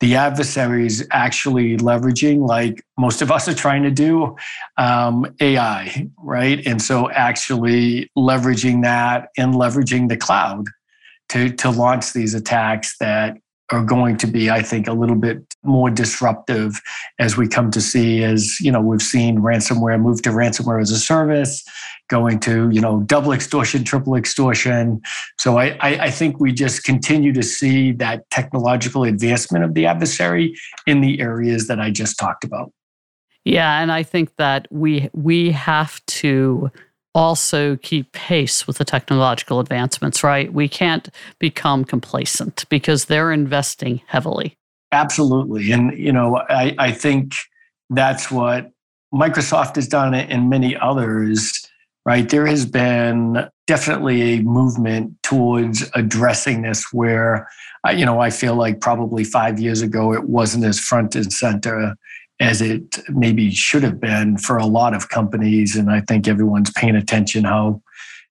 the 0.00 0.14
adversaries 0.14 1.06
actually 1.10 1.76
leveraging, 1.76 2.46
like 2.46 2.82
most 2.96 3.20
of 3.20 3.30
us 3.30 3.46
are 3.48 3.54
trying 3.54 3.82
to 3.82 3.90
do, 3.90 4.34
um, 4.78 5.26
AI, 5.40 6.08
right? 6.16 6.66
And 6.66 6.80
so 6.80 7.10
actually 7.10 8.10
leveraging 8.16 8.82
that 8.82 9.28
and 9.36 9.52
leveraging 9.52 10.08
the 10.08 10.16
cloud 10.16 10.68
to, 11.28 11.50
to 11.50 11.68
launch 11.68 12.14
these 12.14 12.32
attacks 12.32 12.96
that 12.96 13.36
are 13.70 13.84
going 13.84 14.16
to 14.16 14.26
be, 14.26 14.50
I 14.50 14.62
think, 14.62 14.88
a 14.88 14.92
little 14.92 15.16
bit 15.16 15.42
more 15.62 15.90
disruptive 15.90 16.80
as 17.18 17.36
we 17.36 17.48
come 17.48 17.70
to 17.72 17.80
see 17.80 18.24
as, 18.24 18.58
you 18.60 18.72
know, 18.72 18.80
we've 18.80 19.02
seen 19.02 19.40
ransomware 19.40 20.00
move 20.00 20.22
to 20.22 20.30
ransomware 20.30 20.80
as 20.80 20.90
a 20.90 20.98
service, 20.98 21.64
going 22.08 22.40
to, 22.40 22.70
you 22.70 22.80
know, 22.80 23.00
double 23.02 23.32
extortion, 23.32 23.84
triple 23.84 24.14
extortion. 24.14 25.02
So 25.38 25.58
I, 25.58 25.76
I, 25.80 25.88
I 26.04 26.10
think 26.10 26.40
we 26.40 26.52
just 26.52 26.84
continue 26.84 27.32
to 27.34 27.42
see 27.42 27.92
that 27.92 28.28
technological 28.30 29.04
advancement 29.04 29.64
of 29.64 29.74
the 29.74 29.86
adversary 29.86 30.56
in 30.86 31.00
the 31.02 31.20
areas 31.20 31.68
that 31.68 31.78
I 31.78 31.90
just 31.90 32.18
talked 32.18 32.44
about. 32.44 32.72
Yeah, 33.44 33.80
and 33.80 33.90
I 33.90 34.02
think 34.02 34.36
that 34.36 34.68
we 34.70 35.08
we 35.14 35.52
have 35.52 36.04
to 36.06 36.70
also 37.18 37.74
keep 37.76 38.12
pace 38.12 38.64
with 38.66 38.78
the 38.78 38.84
technological 38.84 39.58
advancements, 39.58 40.22
right? 40.22 40.52
We 40.52 40.68
can't 40.68 41.08
become 41.40 41.84
complacent 41.84 42.64
because 42.68 43.06
they're 43.06 43.32
investing 43.32 44.00
heavily. 44.06 44.56
Absolutely. 44.92 45.72
And, 45.72 45.98
you 45.98 46.12
know, 46.12 46.36
I, 46.48 46.76
I 46.78 46.92
think 46.92 47.34
that's 47.90 48.30
what 48.30 48.70
Microsoft 49.12 49.74
has 49.74 49.88
done 49.88 50.14
and 50.14 50.48
many 50.48 50.76
others, 50.76 51.68
right? 52.06 52.28
There 52.28 52.46
has 52.46 52.64
been 52.64 53.48
definitely 53.66 54.34
a 54.34 54.42
movement 54.42 55.20
towards 55.24 55.90
addressing 55.94 56.62
this 56.62 56.92
where, 56.92 57.48
you 57.92 58.06
know, 58.06 58.20
I 58.20 58.30
feel 58.30 58.54
like 58.54 58.80
probably 58.80 59.24
five 59.24 59.58
years 59.58 59.82
ago 59.82 60.14
it 60.14 60.28
wasn't 60.28 60.64
as 60.64 60.78
front 60.78 61.16
and 61.16 61.32
center 61.32 61.96
as 62.40 62.60
it 62.60 62.98
maybe 63.08 63.50
should 63.50 63.82
have 63.82 64.00
been 64.00 64.38
for 64.38 64.56
a 64.56 64.66
lot 64.66 64.94
of 64.94 65.08
companies. 65.08 65.76
And 65.76 65.90
I 65.90 66.00
think 66.00 66.28
everyone's 66.28 66.70
paying 66.70 66.96
attention 66.96 67.44
how 67.44 67.82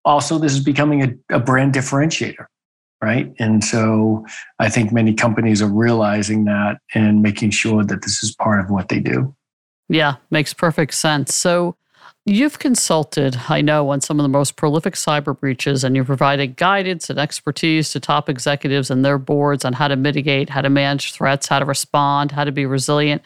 also 0.05 0.39
this 0.39 0.53
is 0.53 0.63
becoming 0.63 1.03
a, 1.03 1.35
a 1.35 1.39
brand 1.39 1.73
differentiator, 1.73 2.45
right? 3.01 3.33
And 3.39 3.63
so 3.63 4.25
I 4.59 4.69
think 4.69 4.93
many 4.93 5.13
companies 5.13 5.61
are 5.61 5.71
realizing 5.71 6.45
that 6.45 6.77
and 6.93 7.21
making 7.21 7.51
sure 7.51 7.83
that 7.83 8.01
this 8.01 8.23
is 8.23 8.33
part 8.33 8.61
of 8.63 8.69
what 8.69 8.87
they 8.87 8.99
do. 8.99 9.35
Yeah, 9.89 10.15
makes 10.29 10.53
perfect 10.53 10.93
sense. 10.93 11.35
So 11.35 11.75
You've 12.29 12.59
consulted, 12.59 13.39
I 13.47 13.61
know, 13.61 13.89
on 13.91 14.01
some 14.01 14.19
of 14.19 14.25
the 14.25 14.27
most 14.27 14.57
prolific 14.57 14.95
cyber 14.95 15.39
breaches, 15.39 15.85
and 15.85 15.95
you've 15.95 16.07
provided 16.07 16.57
guidance 16.57 17.09
and 17.09 17.17
expertise 17.17 17.93
to 17.93 18.01
top 18.01 18.27
executives 18.27 18.91
and 18.91 19.05
their 19.05 19.17
boards 19.17 19.63
on 19.63 19.71
how 19.71 19.87
to 19.87 19.95
mitigate, 19.95 20.49
how 20.49 20.59
to 20.59 20.69
manage 20.69 21.13
threats, 21.13 21.47
how 21.47 21.59
to 21.59 21.63
respond, 21.63 22.33
how 22.33 22.43
to 22.43 22.51
be 22.51 22.65
resilient. 22.65 23.21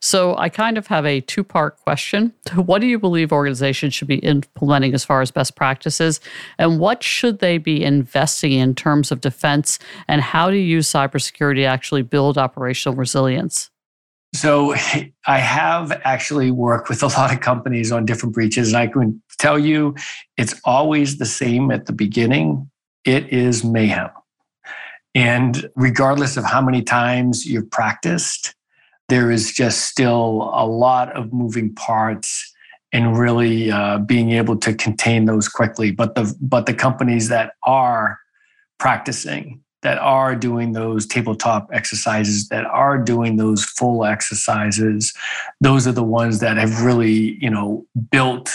So, 0.00 0.38
I 0.38 0.48
kind 0.48 0.78
of 0.78 0.86
have 0.86 1.04
a 1.04 1.20
two 1.20 1.44
part 1.44 1.76
question. 1.80 2.32
What 2.54 2.80
do 2.80 2.86
you 2.86 2.98
believe 2.98 3.30
organizations 3.30 3.92
should 3.92 4.08
be 4.08 4.20
implementing 4.20 4.94
as 4.94 5.04
far 5.04 5.20
as 5.20 5.30
best 5.30 5.54
practices? 5.54 6.18
And 6.56 6.80
what 6.80 7.02
should 7.02 7.40
they 7.40 7.58
be 7.58 7.84
investing 7.84 8.52
in 8.52 8.74
terms 8.74 9.12
of 9.12 9.20
defense? 9.20 9.78
And 10.08 10.22
how 10.22 10.48
do 10.48 10.56
you 10.56 10.64
use 10.64 10.90
cybersecurity 10.90 11.56
to 11.56 11.64
actually 11.64 12.02
build 12.02 12.38
operational 12.38 12.96
resilience? 12.96 13.68
So 14.34 14.74
I 15.26 15.38
have 15.38 15.92
actually 16.04 16.50
worked 16.50 16.88
with 16.88 17.02
a 17.02 17.08
lot 17.08 17.32
of 17.32 17.40
companies 17.40 17.92
on 17.92 18.06
different 18.06 18.34
breaches, 18.34 18.68
and 18.68 18.76
I 18.76 18.86
can 18.86 19.22
tell 19.38 19.58
you 19.58 19.94
it's 20.36 20.60
always 20.64 21.18
the 21.18 21.26
same 21.26 21.70
at 21.70 21.86
the 21.86 21.92
beginning. 21.92 22.70
It 23.04 23.32
is 23.32 23.64
mayhem. 23.64 24.10
And 25.14 25.70
regardless 25.76 26.36
of 26.36 26.44
how 26.44 26.60
many 26.60 26.82
times 26.82 27.46
you've 27.46 27.70
practiced, 27.70 28.54
there 29.08 29.30
is 29.30 29.52
just 29.52 29.86
still 29.86 30.50
a 30.52 30.66
lot 30.66 31.14
of 31.16 31.32
moving 31.32 31.74
parts 31.74 32.52
and 32.92 33.16
really 33.18 33.70
uh, 33.70 33.98
being 33.98 34.32
able 34.32 34.56
to 34.56 34.74
contain 34.74 35.24
those 35.24 35.48
quickly. 35.48 35.90
But 35.90 36.14
the 36.14 36.34
but 36.40 36.66
the 36.66 36.74
companies 36.74 37.28
that 37.28 37.52
are 37.64 38.18
practicing 38.78 39.62
that 39.86 39.98
are 39.98 40.34
doing 40.34 40.72
those 40.72 41.06
tabletop 41.06 41.68
exercises, 41.72 42.48
that 42.48 42.64
are 42.64 42.98
doing 42.98 43.36
those 43.36 43.64
full 43.64 44.04
exercises, 44.04 45.14
those 45.60 45.86
are 45.86 45.92
the 45.92 46.02
ones 46.02 46.40
that 46.40 46.56
have 46.56 46.82
really, 46.82 47.38
you 47.40 47.48
know, 47.48 47.86
built 48.10 48.50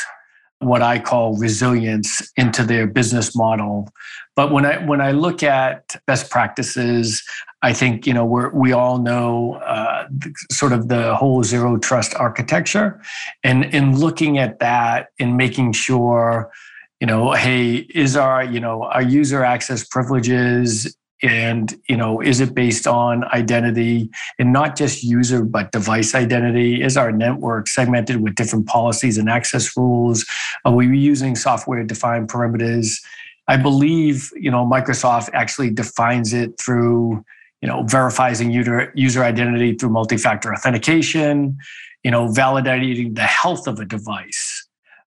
what 0.59 0.81
I 0.81 1.00
call 1.00 1.38
resilience 1.38 2.21
into 2.35 2.65
their 2.65 2.85
business 2.85 3.33
model. 3.33 3.88
But 4.35 4.51
when 4.51 4.65
I 4.65 4.85
when 4.85 5.00
I 5.00 5.11
look 5.11 5.41
at 5.41 5.95
best 6.05 6.29
practices, 6.29 7.23
I 7.61 7.71
think 7.71 8.05
you 8.05 8.13
know 8.13 8.25
we 8.25 8.50
we 8.53 8.73
all 8.73 8.97
know 8.97 9.53
uh, 9.65 10.09
sort 10.51 10.73
of 10.73 10.89
the 10.89 11.15
whole 11.15 11.43
zero 11.45 11.77
trust 11.77 12.13
architecture, 12.15 13.01
and 13.41 13.63
in 13.73 13.97
looking 13.97 14.38
at 14.38 14.59
that 14.59 15.07
and 15.17 15.38
making 15.38 15.71
sure 15.71 16.51
you 17.00 17.07
know 17.07 17.31
hey 17.31 17.88
is 17.95 18.17
our 18.17 18.43
you 18.43 18.59
know 18.59 18.83
our 18.83 19.01
user 19.01 19.45
access 19.45 19.85
privileges 19.85 20.93
and 21.24 21.75
you 21.88 21.98
know 21.98 22.22
is 22.22 22.40
it 22.40 22.54
based 22.54 22.88
on 22.88 23.24
identity? 23.25 24.10
And 24.40 24.51
not 24.51 24.75
just 24.75 25.04
user 25.04 25.44
but 25.44 25.72
device 25.72 26.16
identity. 26.16 26.82
Is 26.82 26.98
our 26.98 27.12
network 27.12 27.68
segmented 27.68 28.22
with 28.22 28.36
different 28.36 28.68
policies 28.68 29.18
and 29.18 29.30
access 29.30 29.75
rules? 29.78 30.25
Are 30.66 30.74
we 30.74 30.98
using 30.98 31.36
software 31.36 31.84
defined 31.84 32.30
perimeters? 32.30 33.01
I 33.48 33.58
believe 33.58 34.32
you 34.36 34.51
know 34.51 34.66
microsoft 34.66 35.30
actually 35.34 35.70
defines 35.70 36.34
it 36.34 36.60
through 36.60 37.24
you 37.62 37.68
know 37.68 37.84
verifying 37.84 38.51
user 38.51 38.92
user 38.96 39.24
identity 39.24 39.75
through 39.75 39.90
multi-factor 39.90 40.54
authentication 40.54 41.58
you 42.04 42.12
know 42.12 42.28
validating 42.28 43.16
the 43.16 43.24
health 43.24 43.68
of 43.68 43.80
a 43.80 43.86
device 43.86 44.50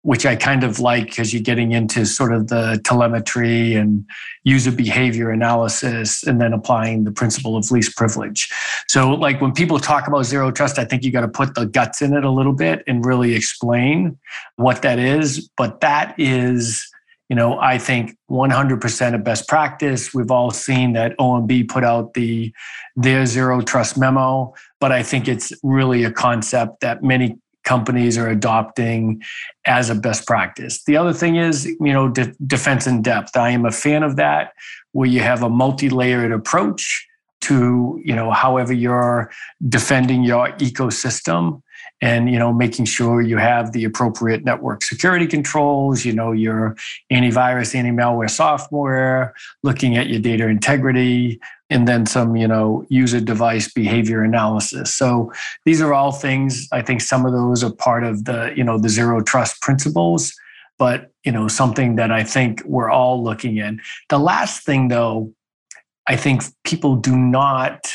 which 0.04 0.26
I 0.26 0.36
kind 0.36 0.66
of 0.66 0.80
like 0.80 1.06
because 1.06 1.34
you're 1.34 1.42
getting 1.42 1.72
into 1.72 2.06
sort 2.06 2.34
of 2.34 2.50
the 2.50 2.80
telemetry 2.84 3.74
and 3.74 4.06
user 4.44 4.72
behavior 4.72 5.32
analysis 5.32 6.24
and 6.24 6.42
then 6.42 6.52
applying 6.52 7.06
the 7.06 7.12
principle 7.12 7.56
of 7.56 7.72
least 7.72 7.96
privilege. 7.96 8.50
So, 8.88 9.12
like 9.12 9.40
when 9.42 9.54
people 9.54 9.80
talk 9.80 10.08
about 10.08 10.24
zero 10.24 10.52
trust, 10.52 10.78
I 10.78 10.84
think 10.84 11.04
you 11.04 11.12
got 11.12 11.22
to 11.22 11.30
put 11.30 11.56
the 11.56 11.66
guts 11.66 12.02
in 12.02 12.14
it 12.14 12.26
a 12.26 12.30
little 12.30 12.54
bit 12.54 12.84
and 12.86 13.06
really 13.06 13.34
explain 13.34 14.20
what 14.58 14.82
that 14.82 15.00
is. 15.00 15.50
But 15.56 15.80
that 15.80 16.14
is, 16.18 16.86
you 17.30 17.38
know, 17.38 17.58
I 17.60 17.78
think 17.78 18.18
100% 18.30 19.16
of 19.16 19.24
best 19.24 19.48
practice. 19.48 20.14
We've 20.14 20.32
all 20.32 20.52
seen 20.52 20.94
that 20.94 21.18
OMB 21.18 21.70
put 21.70 21.86
out 21.86 22.14
the 22.14 22.54
their 22.98 23.26
zero 23.26 23.62
trust 23.62 23.98
memo, 23.98 24.54
but 24.82 24.92
I 24.92 25.02
think 25.02 25.30
it's 25.30 25.54
really 25.64 26.04
a 26.04 26.12
concept 26.12 26.82
that 26.82 27.04
many 27.04 27.38
companies 27.64 28.18
are 28.18 28.30
adopting 28.30 29.22
as 29.66 29.90
a 29.90 29.96
best 29.96 30.28
practice. 30.28 30.84
The 30.84 30.98
other 30.98 31.14
thing 31.14 31.36
is, 31.36 31.66
you 31.66 31.94
know, 31.94 32.10
de- 32.10 32.34
defense 32.46 32.88
in 32.88 33.02
depth. 33.02 33.36
I 33.36 33.52
am 33.52 33.66
a 33.66 33.72
fan 33.72 34.04
of 34.04 34.16
that, 34.18 34.54
where 34.92 35.08
you 35.08 35.22
have 35.22 35.44
a 35.44 35.50
multi-layered 35.50 36.32
approach 36.32 37.08
to, 37.42 38.02
you 38.04 38.16
know, 38.16 38.32
however 38.32 38.74
you're 38.74 39.32
defending 39.68 40.24
your 40.24 40.50
ecosystem 40.54 41.62
and 42.04 42.30
you 42.30 42.38
know 42.38 42.52
making 42.52 42.86
sure 42.86 43.22
you 43.22 43.38
have 43.38 43.72
the 43.72 43.86
appropriate 43.86 44.44
network 44.44 44.84
security 44.84 45.26
controls 45.26 46.04
you 46.04 46.14
know 46.14 46.32
your 46.32 46.76
antivirus 47.12 47.74
anti-malware 47.74 48.30
software 48.30 49.34
looking 49.64 49.96
at 49.96 50.08
your 50.08 50.20
data 50.20 50.48
integrity 50.48 51.40
and 51.74 51.88
then 51.88 52.06
some 52.06 52.36
you 52.36 52.48
know 52.48 52.86
user 52.90 53.20
device 53.20 53.72
behavior 53.72 54.24
analysis 54.24 54.94
so 54.94 55.32
these 55.66 55.82
are 55.82 55.94
all 55.94 56.12
things 56.12 56.68
i 56.72 56.82
think 56.82 57.02
some 57.02 57.26
of 57.26 57.34
those 57.34 57.64
are 57.64 57.74
part 57.74 58.04
of 58.04 58.26
the 58.26 58.54
you 58.56 58.64
know 58.64 58.78
the 58.78 58.90
zero 58.90 59.22
trust 59.22 59.62
principles 59.62 60.34
but 60.78 61.12
you 61.24 61.32
know 61.32 61.48
something 61.48 61.96
that 61.96 62.12
i 62.12 62.24
think 62.24 62.62
we're 62.66 62.92
all 62.92 63.22
looking 63.24 63.58
in 63.58 63.82
the 64.10 64.20
last 64.20 64.64
thing 64.64 64.88
though 64.88 65.34
i 66.08 66.16
think 66.16 66.44
people 66.64 66.96
do 66.96 67.18
not 67.18 67.92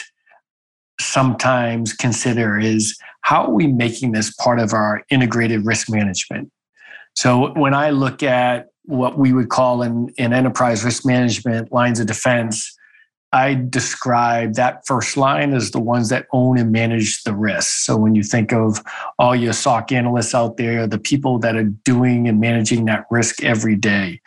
sometimes 1.00 1.92
consider 1.92 2.58
is 2.58 2.99
how 3.23 3.44
are 3.44 3.52
we 3.52 3.66
making 3.66 4.12
this 4.12 4.32
part 4.35 4.58
of 4.58 4.73
our 4.73 5.04
integrated 5.11 5.64
risk 5.66 5.90
management? 5.90 6.50
So 7.14 7.52
when 7.54 7.75
I 7.75 7.90
look 7.90 8.23
at 8.23 8.68
what 8.85 9.18
we 9.18 9.32
would 9.32 9.50
call 9.50 9.82
in, 9.82 10.08
in 10.16 10.32
enterprise 10.32 10.85
risk 10.85 11.04
management 11.04 11.73
lines 11.73 12.00
of 12.00 12.06
defense, 12.06 12.75
I 13.32 13.54
describe 13.54 14.54
that 14.54 14.87
first 14.87 15.18
line 15.18 15.52
as 15.52 15.70
the 15.70 15.80
ones 15.80 16.08
that 16.08 16.26
own 16.32 16.58
and 16.58 16.73
manage 16.73 17.23
the 17.25 17.35
risk. 17.35 17.85
So 17.85 17.94
when 17.94 18.14
you 18.14 18.23
think 18.23 18.54
of 18.54 18.82
all 19.18 19.37
your 19.37 19.52
SOC 19.52 19.92
analysts 19.92 20.35
out 20.35 20.56
there, 20.56 20.87
the 20.87 20.99
people 20.99 21.38
that 21.40 21.54
are 21.54 21.64
doing 21.64 22.26
and 22.26 22.40
managing 22.40 22.87
that 22.87 23.04
risk 23.11 23.44
every 23.44 23.76
day. 23.76 24.23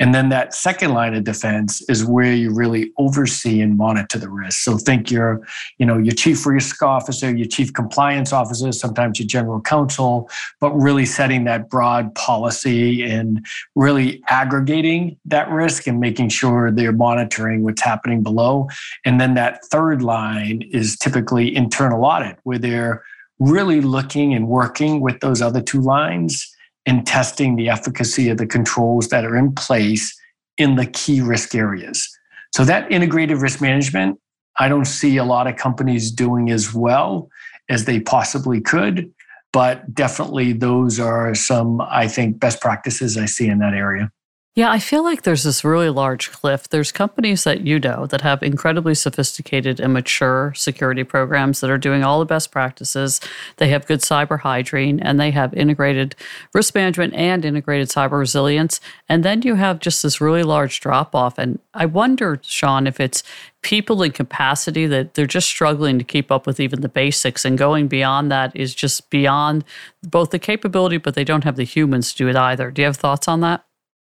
And 0.00 0.14
then 0.14 0.30
that 0.30 0.54
second 0.54 0.94
line 0.94 1.12
of 1.14 1.24
defense 1.24 1.82
is 1.90 2.06
where 2.06 2.32
you 2.32 2.50
really 2.50 2.92
oversee 2.98 3.60
and 3.60 3.76
monitor 3.76 4.18
the 4.18 4.30
risk. 4.30 4.60
So 4.60 4.78
think 4.78 5.10
your, 5.10 5.46
you 5.76 5.84
know, 5.84 5.98
your 5.98 6.14
chief 6.14 6.46
risk 6.46 6.82
officer, 6.82 7.36
your 7.36 7.48
chief 7.48 7.74
compliance 7.74 8.32
officer, 8.32 8.72
sometimes 8.72 9.18
your 9.18 9.28
general 9.28 9.60
counsel, 9.60 10.30
but 10.60 10.72
really 10.72 11.04
setting 11.04 11.44
that 11.44 11.68
broad 11.68 12.14
policy 12.14 13.02
and 13.02 13.44
really 13.74 14.22
aggregating 14.28 15.18
that 15.26 15.50
risk 15.50 15.86
and 15.86 16.00
making 16.00 16.30
sure 16.30 16.70
they're 16.70 16.92
monitoring 16.92 17.62
what's 17.62 17.82
happening 17.82 18.22
below 18.22 18.45
And 19.04 19.20
then 19.20 19.34
that 19.34 19.64
third 19.66 20.02
line 20.02 20.62
is 20.72 20.96
typically 20.96 21.54
internal 21.54 22.04
audit, 22.04 22.38
where 22.44 22.58
they're 22.58 23.02
really 23.38 23.80
looking 23.80 24.34
and 24.34 24.48
working 24.48 25.00
with 25.00 25.20
those 25.20 25.42
other 25.42 25.60
two 25.60 25.80
lines 25.80 26.50
and 26.86 27.06
testing 27.06 27.56
the 27.56 27.68
efficacy 27.68 28.28
of 28.28 28.38
the 28.38 28.46
controls 28.46 29.08
that 29.08 29.24
are 29.24 29.36
in 29.36 29.52
place 29.52 30.16
in 30.56 30.76
the 30.76 30.86
key 30.86 31.20
risk 31.20 31.54
areas. 31.54 32.08
So 32.54 32.64
that 32.64 32.90
integrated 32.90 33.38
risk 33.38 33.60
management, 33.60 34.18
I 34.58 34.68
don't 34.68 34.86
see 34.86 35.16
a 35.18 35.24
lot 35.24 35.46
of 35.46 35.56
companies 35.56 36.10
doing 36.10 36.50
as 36.50 36.72
well 36.72 37.28
as 37.68 37.84
they 37.84 38.00
possibly 38.00 38.60
could, 38.60 39.12
but 39.52 39.94
definitely 39.94 40.52
those 40.52 40.98
are 40.98 41.34
some, 41.34 41.80
I 41.80 42.08
think, 42.08 42.40
best 42.40 42.60
practices 42.60 43.18
I 43.18 43.26
see 43.26 43.48
in 43.48 43.58
that 43.58 43.74
area. 43.74 44.10
Yeah, 44.56 44.70
I 44.70 44.78
feel 44.78 45.04
like 45.04 45.20
there's 45.20 45.42
this 45.42 45.64
really 45.64 45.90
large 45.90 46.32
cliff. 46.32 46.66
There's 46.70 46.90
companies 46.90 47.44
that 47.44 47.66
you 47.66 47.78
know 47.78 48.06
that 48.06 48.22
have 48.22 48.42
incredibly 48.42 48.94
sophisticated 48.94 49.78
and 49.78 49.92
mature 49.92 50.54
security 50.56 51.04
programs 51.04 51.60
that 51.60 51.68
are 51.68 51.76
doing 51.76 52.02
all 52.02 52.20
the 52.20 52.24
best 52.24 52.52
practices. 52.52 53.20
They 53.58 53.68
have 53.68 53.86
good 53.86 54.00
cyber 54.00 54.40
hygiene 54.40 54.98
and 54.98 55.20
they 55.20 55.30
have 55.32 55.52
integrated 55.52 56.16
risk 56.54 56.74
management 56.74 57.12
and 57.12 57.44
integrated 57.44 57.90
cyber 57.90 58.18
resilience. 58.18 58.80
And 59.10 59.22
then 59.22 59.42
you 59.42 59.56
have 59.56 59.78
just 59.78 60.02
this 60.02 60.22
really 60.22 60.42
large 60.42 60.80
drop 60.80 61.14
off. 61.14 61.36
And 61.36 61.58
I 61.74 61.84
wonder, 61.84 62.40
Sean, 62.42 62.86
if 62.86 62.98
it's 62.98 63.22
people 63.60 64.02
in 64.02 64.12
capacity 64.12 64.86
that 64.86 65.12
they're 65.12 65.26
just 65.26 65.48
struggling 65.48 65.98
to 65.98 66.04
keep 66.04 66.32
up 66.32 66.46
with 66.46 66.60
even 66.60 66.80
the 66.80 66.88
basics 66.88 67.44
and 67.44 67.58
going 67.58 67.88
beyond 67.88 68.32
that 68.32 68.56
is 68.56 68.74
just 68.74 69.10
beyond 69.10 69.64
both 70.02 70.30
the 70.30 70.38
capability, 70.38 70.96
but 70.96 71.14
they 71.14 71.24
don't 71.24 71.44
have 71.44 71.56
the 71.56 71.64
humans 71.64 72.12
to 72.12 72.16
do 72.16 72.28
it 72.30 72.36
either. 72.36 72.70
Do 72.70 72.80
you 72.80 72.86
have 72.86 72.96
thoughts 72.96 73.28
on 73.28 73.42
that? 73.42 73.65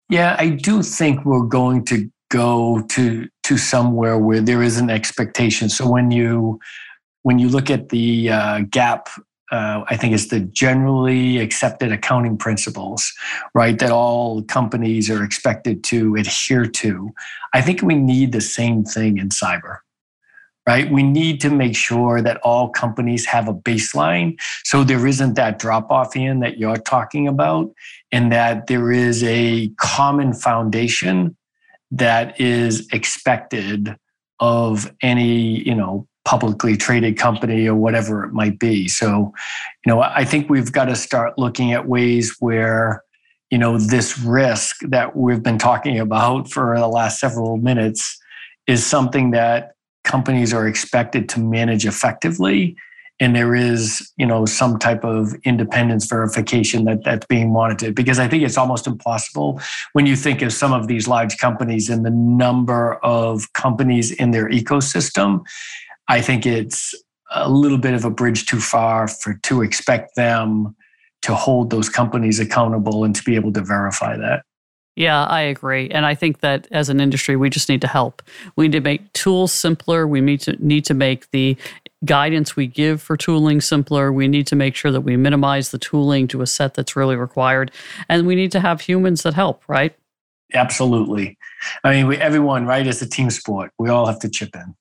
Yeah, 0.09 0.37
I 0.39 0.51
do 0.51 0.83
think 0.83 1.25
we're 1.25 1.47
going 1.47 1.85
to 1.87 2.11
go 2.31 2.83
to 2.91 3.29
to 3.45 3.57
somewhere 3.57 4.19
where 4.19 4.41
there 4.41 4.63
is 4.63 4.79
an 4.79 4.91
expectation. 4.91 5.69
So 5.69 5.91
when 5.91 6.11
you 6.11 6.61
when 7.23 7.39
you 7.39 7.49
look 7.49 7.71
at 7.71 7.91
the 7.91 8.31
uh, 8.31 8.59
GAAP, 8.61 9.07
uh, 9.53 9.85
I 9.87 9.97
think 9.97 10.15
it's 10.15 10.29
the 10.29 10.41
generally 10.41 11.39
accepted 11.39 11.93
accounting 11.93 12.39
principles, 12.39 13.13
right? 13.55 13.79
That 13.79 13.91
all 13.91 14.43
companies 14.45 15.11
are 15.11 15.23
expected 15.25 15.85
to 15.85 16.17
adhere 16.17 16.67
to. 16.67 17.11
I 17.53 17.61
think 17.61 17.83
we 17.83 17.95
need 17.95 18.33
the 18.33 18.41
same 18.41 18.85
thing 18.85 19.19
in 19.19 19.29
cyber 19.29 19.79
right? 20.69 20.93
We 20.93 21.03
need 21.03 21.41
to 21.41 21.49
make 21.49 21.75
sure 21.75 22.21
that 22.21 22.37
all 22.43 22.69
companies 22.69 23.25
have 23.25 23.49
a 23.49 23.55
baseline 23.55 24.39
so 24.65 24.85
there 24.85 25.07
isn't 25.07 25.33
that 25.33 25.59
drop 25.59 25.91
off 25.91 26.15
in 26.15 26.41
that 26.41 26.59
you're 26.59 26.77
talking 26.77 27.27
about, 27.27 27.73
and 28.13 28.33
that 28.33 28.67
there 28.67 28.91
is 28.91 29.23
a 29.25 29.69
common 29.77 30.33
foundation 30.33 31.37
that 31.91 32.41
is 32.41 32.87
expected 32.93 33.97
of 34.41 34.93
any, 35.03 35.67
you 35.67 35.75
know, 35.75 36.07
publicly 36.25 36.77
traded 36.77 37.17
company 37.17 37.67
or 37.67 37.75
whatever 37.75 38.25
it 38.25 38.33
might 38.33 38.59
be. 38.59 38.87
So, 38.87 39.33
you 39.85 39.93
know, 39.93 40.03
I 40.03 40.25
think 40.25 40.51
we've 40.51 40.71
got 40.71 40.87
to 40.87 40.97
start 40.97 41.39
looking 41.39 41.73
at 41.73 41.89
ways 41.89 42.37
where 42.39 43.03
you 43.51 43.59
know 43.59 43.79
this 43.79 44.19
risk 44.19 44.81
that 44.83 45.17
we've 45.17 45.43
been 45.43 45.59
talking 45.59 45.99
about 45.99 46.51
for 46.51 46.79
the 46.79 46.89
last 46.89 47.19
several 47.19 47.57
minutes 47.57 48.19
is 48.67 48.85
something 48.85 49.31
that 49.31 49.73
companies 50.05 50.53
are 50.53 50.67
expected 50.69 51.29
to 51.31 51.41
manage 51.41 51.87
effectively 51.87 52.77
and 53.21 53.35
there 53.35 53.55
is 53.55 54.13
you 54.17 54.27
know 54.27 54.47
some 54.47 54.79
type 54.79 55.05
of 55.05 55.35
independence 55.45 56.07
verification 56.07 56.85
that 56.85 57.03
that's 57.05 57.27
being 57.27 57.53
monitored 57.53 57.95
because 57.95 58.19
i 58.19 58.29
think 58.29 58.43
it's 58.43 58.57
almost 58.57 58.87
impossible 58.87 59.61
when 59.93 60.07
you 60.07 60.17
think 60.17 60.43
of 60.43 60.53
some 60.53 60.73
of 60.73 60.87
these 60.87 61.09
large 61.09 61.39
companies 61.39 61.89
and 61.91 62.05
the 62.05 62.11
number 62.11 62.95
of 63.03 63.53
companies 63.53 64.11
in 64.13 64.31
their 64.31 64.49
ecosystem. 64.49 65.45
I 66.09 66.21
think 66.21 66.47
it's 66.47 66.95
a 67.31 67.51
little 67.51 67.79
bit 67.79 67.95
of 67.95 68.05
a 68.05 68.11
bridge 68.11 68.47
too 68.47 68.61
far 68.61 69.09
for 69.09 69.35
to 69.35 69.63
expect 69.63 70.17
them 70.17 70.75
to 71.23 71.35
hold 71.35 71.71
those 71.71 71.89
companies 71.89 72.41
accountable 72.41 73.05
and 73.05 73.15
to 73.15 73.23
be 73.23 73.35
able 73.35 73.53
to 73.53 73.61
verify 73.61 74.17
that 74.17 74.43
yeah, 74.99 75.27
I 75.27 75.43
agree. 75.43 75.89
And 75.91 76.05
I 76.05 76.17
think 76.17 76.41
that 76.41 76.67
as 76.73 76.89
an 76.89 77.01
industry, 77.01 77.37
we 77.37 77.51
just 77.51 77.69
need 77.69 77.81
to 77.83 77.87
help. 77.87 78.21
We 78.57 78.67
need 78.67 78.73
to 78.73 78.81
make 78.81 79.13
tools 79.13 79.53
simpler. 79.53 80.09
We 80.09 80.21
need 80.21 80.41
to 80.41 80.57
need 80.59 80.85
to 80.87 80.95
make 80.95 81.31
the 81.31 81.57
guidance 82.05 82.57
we 82.57 82.67
give 82.67 83.01
for 83.01 83.17
tooling 83.17 83.61
simpler. 83.61 84.13
We 84.13 84.27
need 84.27 84.49
to 84.49 84.57
make 84.57 84.75
sure 84.75 84.91
that 84.91 85.03
we 85.03 85.17
minimize 85.17 85.71
the 85.71 85.79
tooling 85.79 86.27
to 86.29 86.43
a 86.43 86.49
set 86.49 86.75
that's 86.75 86.97
really 86.97 87.15
required. 87.15 87.71
And 88.09 88.27
we 88.27 88.35
need 88.35 88.51
to 88.51 88.61
have 88.61 88.81
humans 88.81 89.23
that 89.23 89.35
help, 89.35 89.63
right? 89.69 89.95
Absolutely. 90.53 91.39
I 91.85 91.93
mean, 91.93 92.09
we, 92.09 92.17
everyone, 92.17 92.67
right, 92.67 92.85
is 92.85 93.01
a 93.01 93.09
team 93.09 93.31
sport. 93.31 93.71
We 93.79 93.91
all 93.91 94.07
have 94.07 94.19
to 94.21 94.29
chip 94.29 94.57
in. 94.57 94.75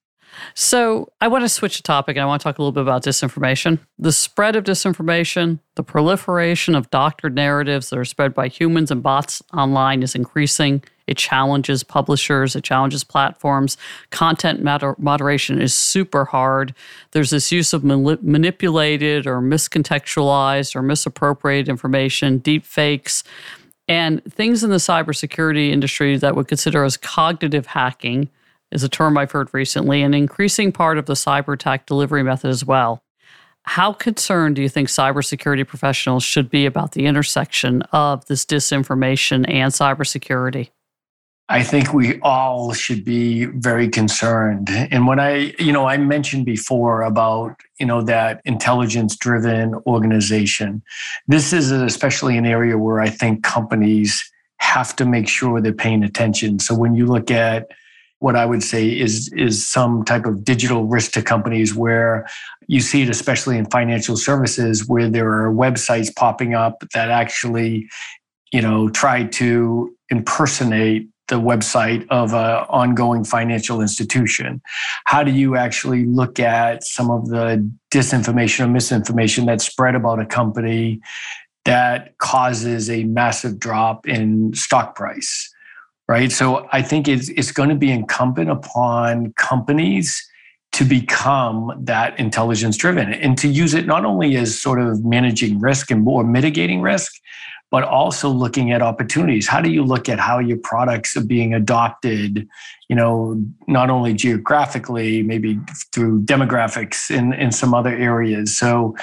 So, 0.54 1.12
I 1.22 1.28
want 1.28 1.44
to 1.44 1.50
switch 1.50 1.78
the 1.78 1.84
topic 1.84 2.18
and 2.18 2.24
I 2.24 2.26
want 2.26 2.42
to 2.42 2.44
talk 2.44 2.58
a 2.58 2.62
little 2.62 2.72
bit 2.72 2.82
about 2.82 3.04
disinformation. 3.04 3.80
The 3.98 4.12
spread 4.12 4.56
of 4.56 4.64
disinformation, 4.64 5.60
the 5.76 5.84
proliferation 5.84 6.76
of 6.76 6.90
doctored 6.90 7.36
narratives 7.36 7.90
that 7.90 8.00
are 8.00 8.06
spread 8.06 8.34
by 8.34 8.48
humans 8.48 8.92
and 8.92 9.02
bots 9.04 9.42
online 9.54 10.04
is 10.04 10.16
increasing. 10.16 10.84
It 11.08 11.18
challenges 11.18 11.84
publishers, 11.84 12.56
it 12.56 12.64
challenges 12.64 13.04
platforms. 13.04 13.78
Content 14.10 14.62
moder- 14.62 14.96
moderation 14.98 15.62
is 15.62 15.74
super 15.74 16.26
hard. 16.26 16.76
There's 17.12 17.30
this 17.30 17.52
use 17.52 17.74
of 17.74 17.84
manipulated 17.84 19.26
or 19.26 19.42
miscontextualized 19.42 20.76
or 20.76 20.82
misappropriated 20.82 21.70
information, 21.70 22.40
deep 22.40 22.66
fakes, 22.66 23.24
and 23.88 24.22
things 24.32 24.64
in 24.64 24.70
the 24.70 24.78
cybersecurity 24.78 25.72
industry 25.72 26.18
that 26.18 26.36
would 26.36 26.48
consider 26.48 26.84
as 26.84 26.98
cognitive 26.98 27.68
hacking 27.68 28.30
is 28.72 28.84
a 28.84 28.90
term 28.90 29.18
I've 29.18 29.32
heard 29.32 29.50
recently, 29.54 30.02
an 30.02 30.14
increasing 30.14 30.72
part 30.72 30.98
of 30.98 31.06
the 31.06 31.14
cyber 31.14 31.54
attack 31.54 31.86
delivery 31.86 32.24
method 32.24 32.50
as 32.50 32.66
well. 32.66 33.04
How 33.64 33.92
concerned 33.92 34.56
do 34.56 34.62
you 34.62 34.70
think 34.70 34.88
cybersecurity 34.88 35.68
professionals 35.68 36.24
should 36.24 36.50
be 36.50 36.66
about 36.66 36.94
the 36.94 37.06
intersection 37.06 37.82
of 37.92 38.26
this 38.26 38.46
disinformation 38.46 39.46
and 39.50 39.74
cybersecurity? 39.74 40.70
I 41.50 41.64
think 41.64 41.94
we 41.94 42.20
all 42.22 42.74
should 42.74 43.06
be 43.06 43.46
very 43.46 43.88
concerned. 43.88 44.70
And 44.70 45.08
when 45.08 45.20
I, 45.20 45.54
you 45.60 45.72
know, 45.72 45.86
I 45.86 45.98
mentioned 45.98 46.46
before 46.46 47.04
about, 47.04 47.56
you 47.80 47.86
know, 47.86 48.02
that 48.02 48.42
intelligence 48.44 49.16
driven 49.16 49.76
organization, 49.86 50.82
this 51.28 51.54
is 51.54 51.72
especially 51.72 52.38
an 52.38 52.46
area 52.46 52.78
where 52.78 53.00
I 53.00 53.10
think 53.10 53.44
companies 53.44 54.30
have 54.58 54.96
to 54.98 55.06
make 55.06 55.30
sure 55.30 55.62
they're 55.62 55.72
paying 55.72 56.04
attention. 56.04 56.60
So 56.60 56.76
when 56.76 56.96
you 56.96 57.06
look 57.06 57.32
at 57.32 57.68
what 58.20 58.36
I 58.36 58.46
would 58.46 58.64
say 58.64 58.88
is 58.88 59.32
is 59.34 59.66
some 59.66 60.04
type 60.04 60.26
of 60.26 60.44
digital 60.44 60.86
risk 60.86 61.12
to 61.12 61.22
companies 61.22 61.76
where 61.76 62.28
you 62.68 62.82
see 62.82 63.04
it 63.04 63.10
especially 63.10 63.58
in 63.58 63.66
financial 63.66 64.18
services 64.18 64.88
where 64.88 65.10
there 65.10 65.30
are 65.30 65.54
websites 65.54 66.14
popping 66.16 66.54
up 66.54 66.84
that 66.94 67.10
actually 67.12 67.88
you 68.52 68.62
know 68.62 68.90
try 68.90 69.24
to 69.24 69.96
impersonate 70.10 71.08
the 71.28 71.36
website 71.36 72.08
of 72.10 72.34
an 72.34 72.66
ongoing 72.70 73.26
financial 73.26 73.82
institution. 73.82 74.62
How 75.06 75.24
do 75.24 75.32
you 75.32 75.58
actually 75.58 76.06
look 76.06 76.40
at 76.40 76.86
some 76.86 77.12
of 77.12 77.28
the 77.28 77.70
disinformation 77.92 78.62
or 78.62 78.68
misinformation 78.70 79.46
that's 79.46 79.66
spread 79.66 79.96
about 79.96 80.22
a 80.22 80.26
company 80.26 81.02
that 81.66 82.18
causes 82.20 82.90
a 82.90 83.04
massive 83.04 83.60
drop 83.60 84.08
in 84.08 84.54
stock 84.54 84.96
price 84.96 85.54
right? 86.08 86.32
So 86.32 86.68
I 86.72 86.82
think 86.82 87.08
it's, 87.08 87.30
it's 87.30 87.52
going 87.52 87.70
to 87.70 87.76
be 87.76 87.92
incumbent 87.92 88.50
upon 88.50 89.34
companies 89.34 90.24
to 90.74 90.86
become 90.86 91.74
that 91.86 92.18
intelligence 92.20 92.78
driven 92.78 93.14
and 93.14 93.38
to 93.38 93.48
use 93.48 93.74
it 93.74 93.86
not 93.86 94.06
only 94.06 94.36
as 94.36 94.60
sort 94.60 94.80
of 94.80 95.04
managing 95.04 95.60
risk 95.60 95.90
and 95.90 96.04
more 96.04 96.24
mitigating 96.24 96.82
risk, 96.82 97.14
but 97.70 97.84
also 97.84 98.30
looking 98.30 98.72
at 98.72 98.82
opportunities. 98.82 99.48
How 99.48 99.60
do 99.60 99.70
you 99.70 99.84
look 99.84 100.08
at 100.08 100.20
how 100.20 100.40
your 100.40 100.58
products 100.58 101.18
are 101.18 101.24
being 101.24 101.54
adopted, 101.54 102.48
you 102.88 102.96
know, 102.96 103.44
not 103.68 103.90
only 103.90 104.14
geographically, 104.14 105.24
maybe 105.24 105.60
through 105.94 106.22
demographics 106.24 107.12
in, 107.12 107.34
in 107.34 107.52
some 107.52 107.74
other 107.74 107.94
areas. 107.94 108.56
So 108.56 108.96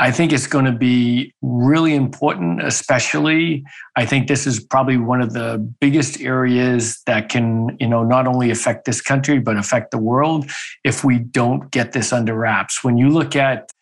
I 0.00 0.10
think 0.10 0.32
it's 0.32 0.46
going 0.46 0.64
to 0.64 0.72
be 0.72 1.34
really 1.42 1.94
important, 1.94 2.62
especially. 2.62 3.62
I 3.96 4.06
think 4.06 4.28
this 4.28 4.46
is 4.46 4.58
probably 4.58 4.96
one 4.96 5.20
of 5.20 5.34
the 5.34 5.58
biggest 5.78 6.22
areas 6.22 7.02
that 7.04 7.28
can, 7.28 7.76
you 7.78 7.86
know, 7.86 8.02
not 8.02 8.26
only 8.26 8.50
affect 8.50 8.86
this 8.86 9.02
country, 9.02 9.40
but 9.40 9.58
affect 9.58 9.90
the 9.90 9.98
world 9.98 10.50
if 10.84 11.04
we 11.04 11.18
don't 11.18 11.70
get 11.70 11.92
this 11.92 12.14
under 12.14 12.34
wraps. 12.34 12.82
When 12.82 12.96
you 12.96 13.10
look 13.10 13.36
at 13.36 13.72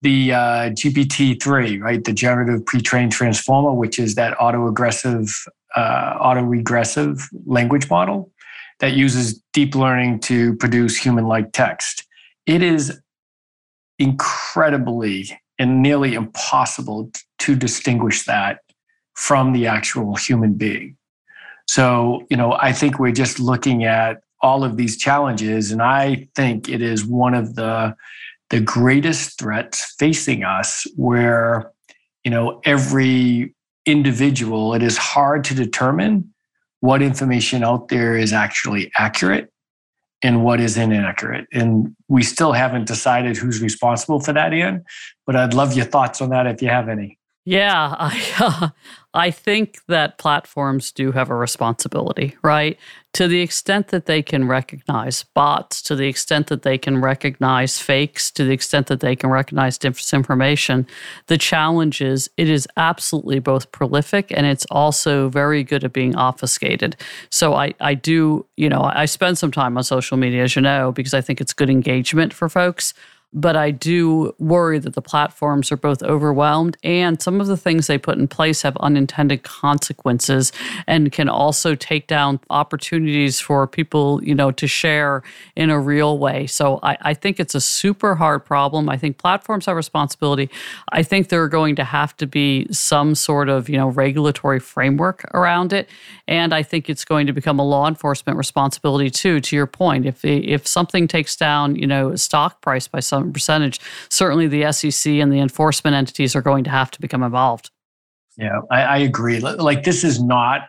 the 0.00 0.32
uh, 0.32 0.70
GPT-3, 0.70 1.82
right, 1.82 2.04
the 2.04 2.12
generative 2.12 2.64
pre-trained 2.64 3.10
transformer, 3.10 3.72
which 3.74 3.98
is 3.98 4.14
that 4.14 4.40
auto-aggressive, 4.40 5.28
uh, 5.74 6.18
auto-regressive 6.20 7.28
language 7.46 7.90
model 7.90 8.30
that 8.78 8.92
uses 8.92 9.42
deep 9.52 9.74
learning 9.74 10.20
to 10.20 10.54
produce 10.58 10.96
human-like 10.96 11.50
text. 11.50 12.06
It 12.46 12.62
is 12.62 13.00
incredibly 13.98 15.36
and 15.58 15.82
nearly 15.82 16.14
impossible 16.14 17.10
to 17.40 17.56
distinguish 17.56 18.24
that 18.24 18.60
from 19.14 19.52
the 19.52 19.66
actual 19.66 20.14
human 20.14 20.54
being. 20.54 20.96
So, 21.66 22.26
you 22.30 22.36
know, 22.36 22.52
I 22.52 22.72
think 22.72 22.98
we're 22.98 23.12
just 23.12 23.38
looking 23.38 23.84
at 23.84 24.22
all 24.40 24.64
of 24.64 24.76
these 24.76 24.96
challenges, 24.96 25.72
and 25.72 25.82
I 25.82 26.28
think 26.34 26.68
it 26.68 26.80
is 26.80 27.04
one 27.04 27.34
of 27.34 27.54
the 27.56 27.94
the 28.50 28.60
greatest 28.60 29.38
threats 29.38 29.94
facing 29.98 30.42
us 30.42 30.86
where 30.96 31.70
you 32.24 32.30
know 32.30 32.60
every 32.64 33.54
individual 33.84 34.74
it 34.74 34.82
is 34.82 34.96
hard 34.96 35.44
to 35.44 35.54
determine 35.54 36.32
what 36.80 37.02
information 37.02 37.64
out 37.64 37.88
there 37.88 38.16
is 38.16 38.32
actually 38.32 38.90
accurate 38.96 39.50
and 40.22 40.42
what 40.42 40.60
is 40.60 40.76
inaccurate. 40.76 41.46
And 41.52 41.94
we 42.08 42.22
still 42.22 42.52
haven't 42.52 42.86
decided 42.86 43.36
who's 43.36 43.60
responsible 43.62 44.20
for 44.20 44.32
that, 44.32 44.52
Ann. 44.52 44.84
But 45.26 45.36
I'd 45.36 45.54
love 45.54 45.74
your 45.74 45.84
thoughts 45.84 46.20
on 46.20 46.30
that 46.30 46.46
if 46.46 46.62
you 46.62 46.68
have 46.68 46.88
any. 46.88 47.17
Yeah, 47.48 47.94
I 47.98 48.22
uh, 48.38 48.68
I 49.14 49.30
think 49.30 49.78
that 49.88 50.18
platforms 50.18 50.92
do 50.92 51.12
have 51.12 51.30
a 51.30 51.34
responsibility, 51.34 52.36
right? 52.42 52.78
To 53.14 53.26
the 53.26 53.40
extent 53.40 53.88
that 53.88 54.04
they 54.04 54.22
can 54.22 54.46
recognize 54.46 55.22
bots, 55.34 55.80
to 55.82 55.96
the 55.96 56.08
extent 56.08 56.48
that 56.48 56.60
they 56.60 56.76
can 56.76 57.00
recognize 57.00 57.80
fakes, 57.80 58.30
to 58.32 58.44
the 58.44 58.52
extent 58.52 58.88
that 58.88 59.00
they 59.00 59.16
can 59.16 59.30
recognize 59.30 59.78
disinformation, 59.78 60.86
the 61.28 61.38
challenge 61.38 62.02
is 62.02 62.28
it 62.36 62.50
is 62.50 62.68
absolutely 62.76 63.38
both 63.38 63.72
prolific 63.72 64.30
and 64.30 64.44
it's 64.44 64.66
also 64.70 65.30
very 65.30 65.64
good 65.64 65.84
at 65.84 65.94
being 65.94 66.14
obfuscated. 66.16 66.96
So 67.30 67.54
I, 67.54 67.72
I 67.80 67.94
do, 67.94 68.44
you 68.58 68.68
know, 68.68 68.82
I 68.82 69.06
spend 69.06 69.38
some 69.38 69.50
time 69.52 69.78
on 69.78 69.84
social 69.84 70.18
media, 70.18 70.42
as 70.42 70.54
you 70.54 70.60
know, 70.60 70.92
because 70.92 71.14
I 71.14 71.22
think 71.22 71.40
it's 71.40 71.54
good 71.54 71.70
engagement 71.70 72.34
for 72.34 72.50
folks. 72.50 72.92
But 73.34 73.56
I 73.56 73.70
do 73.70 74.34
worry 74.38 74.78
that 74.78 74.94
the 74.94 75.02
platforms 75.02 75.70
are 75.70 75.76
both 75.76 76.02
overwhelmed 76.02 76.78
and 76.82 77.20
some 77.20 77.42
of 77.42 77.46
the 77.46 77.58
things 77.58 77.86
they 77.86 77.98
put 77.98 78.16
in 78.16 78.26
place 78.26 78.62
have 78.62 78.74
unintended 78.78 79.42
consequences 79.42 80.50
and 80.86 81.12
can 81.12 81.28
also 81.28 81.74
take 81.74 82.06
down 82.06 82.40
opportunities 82.48 83.38
for 83.38 83.66
people, 83.66 84.24
you 84.24 84.34
know, 84.34 84.50
to 84.52 84.66
share 84.66 85.22
in 85.56 85.68
a 85.68 85.78
real 85.78 86.18
way. 86.18 86.46
So 86.46 86.80
I, 86.82 86.96
I 87.02 87.14
think 87.14 87.38
it's 87.38 87.54
a 87.54 87.60
super 87.60 88.14
hard 88.14 88.46
problem. 88.46 88.88
I 88.88 88.96
think 88.96 89.18
platforms 89.18 89.66
have 89.66 89.76
responsibility. 89.76 90.48
I 90.92 91.02
think 91.02 91.28
there 91.28 91.42
are 91.42 91.48
going 91.48 91.76
to 91.76 91.84
have 91.84 92.16
to 92.16 92.26
be 92.26 92.66
some 92.72 93.14
sort 93.14 93.50
of, 93.50 93.68
you 93.68 93.76
know, 93.76 93.88
regulatory 93.88 94.58
framework 94.58 95.24
around 95.34 95.74
it. 95.74 95.90
And 96.26 96.54
I 96.54 96.62
think 96.62 96.88
it's 96.88 97.04
going 97.04 97.26
to 97.26 97.34
become 97.34 97.58
a 97.58 97.64
law 97.64 97.88
enforcement 97.88 98.38
responsibility 98.38 99.10
too, 99.10 99.40
to 99.40 99.54
your 99.54 99.66
point. 99.66 100.06
If 100.06 100.24
if 100.24 100.66
something 100.66 101.08
takes 101.08 101.36
down, 101.36 101.76
you 101.76 101.86
know, 101.86 102.16
stock 102.16 102.62
price 102.62 102.88
by 102.88 103.00
some 103.00 103.17
some 103.18 103.32
percentage, 103.32 103.80
certainly 104.10 104.46
the 104.46 104.70
SEC 104.72 105.12
and 105.14 105.32
the 105.32 105.40
enforcement 105.40 105.94
entities 105.94 106.34
are 106.36 106.42
going 106.42 106.64
to 106.64 106.70
have 106.70 106.90
to 106.92 107.00
become 107.00 107.22
involved. 107.22 107.70
Yeah, 108.36 108.60
I, 108.70 108.82
I 108.82 108.96
agree. 108.98 109.40
Like, 109.40 109.82
this 109.82 110.04
is 110.04 110.22
not 110.22 110.68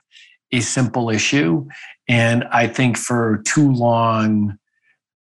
a 0.51 0.59
simple 0.59 1.09
issue. 1.09 1.67
And 2.07 2.43
I 2.45 2.67
think 2.67 2.97
for 2.97 3.43
too 3.45 3.71
long, 3.71 4.57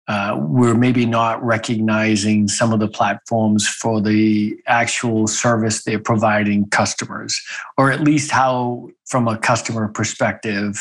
uh, 0.07 0.37
we're 0.39 0.75
maybe 0.75 1.05
not 1.05 1.43
recognizing 1.43 2.47
some 2.47 2.71
of 2.71 2.79
the 2.79 2.87
platforms 2.87 3.67
for 3.67 4.01
the 4.01 4.55
actual 4.67 5.25
service 5.25 5.83
they're 5.83 5.97
providing 5.97 6.69
customers, 6.69 7.41
or 7.77 7.91
at 7.91 8.01
least 8.01 8.29
how, 8.29 8.89
from 9.05 9.27
a 9.27 9.37
customer 9.37 9.87
perspective, 9.87 10.77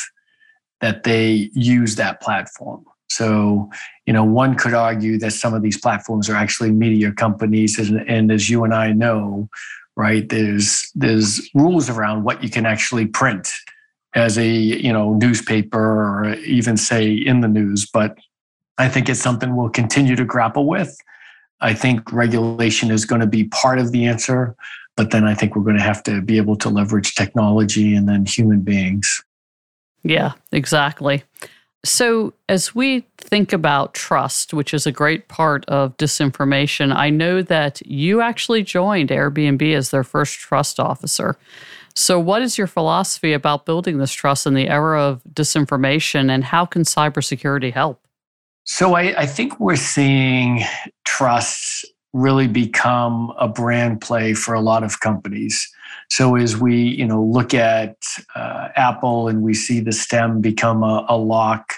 that 0.81 1.05
they 1.05 1.49
use 1.55 1.95
that 1.97 2.21
platform. 2.21 2.85
So, 3.15 3.71
you 4.07 4.13
know, 4.13 4.25
one 4.25 4.57
could 4.57 4.75
argue 4.75 5.19
that 5.19 5.33
some 5.33 5.55
of 5.55 5.63
these 5.63 5.79
platforms 5.79 6.29
are 6.29 6.35
actually 6.35 6.73
media 6.73 7.13
companies, 7.13 7.79
and, 7.79 8.01
and 8.09 8.33
as 8.33 8.51
you 8.51 8.65
and 8.65 8.75
I 8.75 8.93
know, 8.93 9.49
right, 9.97 10.29
there's 10.29 10.91
there's 10.95 11.49
rules 11.55 11.89
around 11.89 12.25
what 12.25 12.43
you 12.43 12.51
can 12.51 12.67
actually 12.67 13.07
print 13.07 13.53
as 14.15 14.37
a 14.37 14.49
you 14.49 14.93
know 14.93 15.15
newspaper 15.15 15.79
or 15.79 16.35
even 16.41 16.77
say 16.77 17.13
in 17.13 17.41
the 17.41 17.49
news. 17.49 17.87
But 17.87 18.19
I 18.79 18.89
think 18.89 19.09
it's 19.09 19.21
something 19.21 19.55
we'll 19.55 19.71
continue 19.71 20.17
to 20.17 20.25
grapple 20.25 20.67
with. 20.67 20.97
I 21.61 21.73
think 21.73 22.13
regulation 22.13 22.91
is 22.91 23.05
going 23.05 23.21
to 23.21 23.29
be 23.29 23.45
part 23.45 23.79
of 23.79 23.93
the 23.93 24.07
answer, 24.07 24.57
but 24.97 25.13
then 25.13 25.25
I 25.25 25.35
think 25.35 25.55
we're 25.55 25.63
going 25.63 25.77
to 25.77 25.83
have 25.83 26.03
to 26.05 26.21
be 26.21 26.37
able 26.37 26.57
to 26.57 26.69
leverage 26.69 27.15
technology 27.15 27.95
and 27.95 28.09
then 28.09 28.27
human 28.27 28.61
beings. 28.61 29.23
Yeah, 30.03 30.33
exactly. 30.53 31.23
So, 31.85 32.33
as 32.49 32.75
we 32.75 33.05
think 33.19 33.53
about 33.53 33.93
trust, 33.93 34.55
which 34.55 34.73
is 34.73 34.87
a 34.87 34.93
great 34.93 35.29
part 35.29 35.67
of 35.67 35.95
disinformation, 35.99 36.95
I 36.97 37.11
know 37.11 37.43
that 37.43 37.87
you 37.87 38.23
actually 38.23 38.63
joined 38.63 39.11
Airbnb 39.11 39.75
as 39.75 39.91
their 39.91 40.03
first 40.03 40.39
trust 40.39 40.81
officer. 40.81 41.37
So, 41.95 42.19
what 42.19 42.41
is 42.41 42.57
your 42.57 42.67
philosophy 42.67 43.35
about 43.35 43.67
building 43.67 43.99
this 43.99 44.13
trust 44.13 44.47
in 44.47 44.55
the 44.55 44.69
era 44.69 45.03
of 45.03 45.23
disinformation, 45.31 46.31
and 46.31 46.43
how 46.43 46.65
can 46.65 46.83
cybersecurity 46.83 47.73
help? 47.73 48.01
So, 48.65 48.95
I, 48.95 49.21
I 49.21 49.27
think 49.27 49.61
we're 49.61 49.77
seeing 49.77 50.63
trust 51.05 51.85
really 52.15 52.49
become 52.49 53.31
a 53.39 53.49
brand 53.49 54.01
play 54.01 54.33
for 54.33 54.55
a 54.55 54.61
lot 54.61 54.83
of 54.83 55.01
companies. 55.01 55.69
So 56.09 56.37
as 56.37 56.57
we, 56.57 56.77
you 56.77 57.07
know, 57.07 57.23
look 57.23 57.53
at 57.53 57.97
uh, 58.35 58.69
Apple 58.77 59.29
and 59.29 59.43
we 59.43 59.53
see 59.53 59.81
the 59.81 59.93
stem 59.93 60.41
become 60.41 60.83
a, 60.83 61.05
a 61.09 61.17
lock 61.19 61.75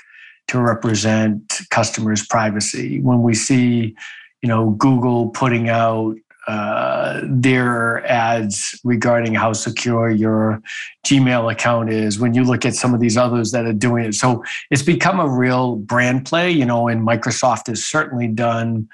to 0.48 0.60
represent 0.60 1.60
customers' 1.70 2.24
privacy, 2.26 3.00
when 3.00 3.22
we 3.22 3.34
see, 3.34 3.96
you 4.42 4.48
know, 4.48 4.70
Google 4.70 5.30
putting 5.30 5.68
out 5.68 6.14
uh, 6.46 7.22
their 7.24 8.06
ads 8.06 8.78
regarding 8.84 9.34
how 9.34 9.52
secure 9.52 10.08
your 10.08 10.62
Gmail 11.04 11.50
account 11.50 11.90
is. 11.90 12.20
When 12.20 12.34
you 12.34 12.44
look 12.44 12.64
at 12.64 12.76
some 12.76 12.94
of 12.94 13.00
these 13.00 13.16
others 13.16 13.50
that 13.50 13.64
are 13.64 13.72
doing 13.72 14.04
it, 14.04 14.14
so 14.14 14.44
it's 14.70 14.82
become 14.82 15.18
a 15.18 15.28
real 15.28 15.76
brand 15.76 16.26
play. 16.26 16.50
You 16.50 16.64
know, 16.64 16.86
and 16.86 17.04
Microsoft 17.04 17.66
has 17.66 17.84
certainly 17.84 18.28
done 18.28 18.88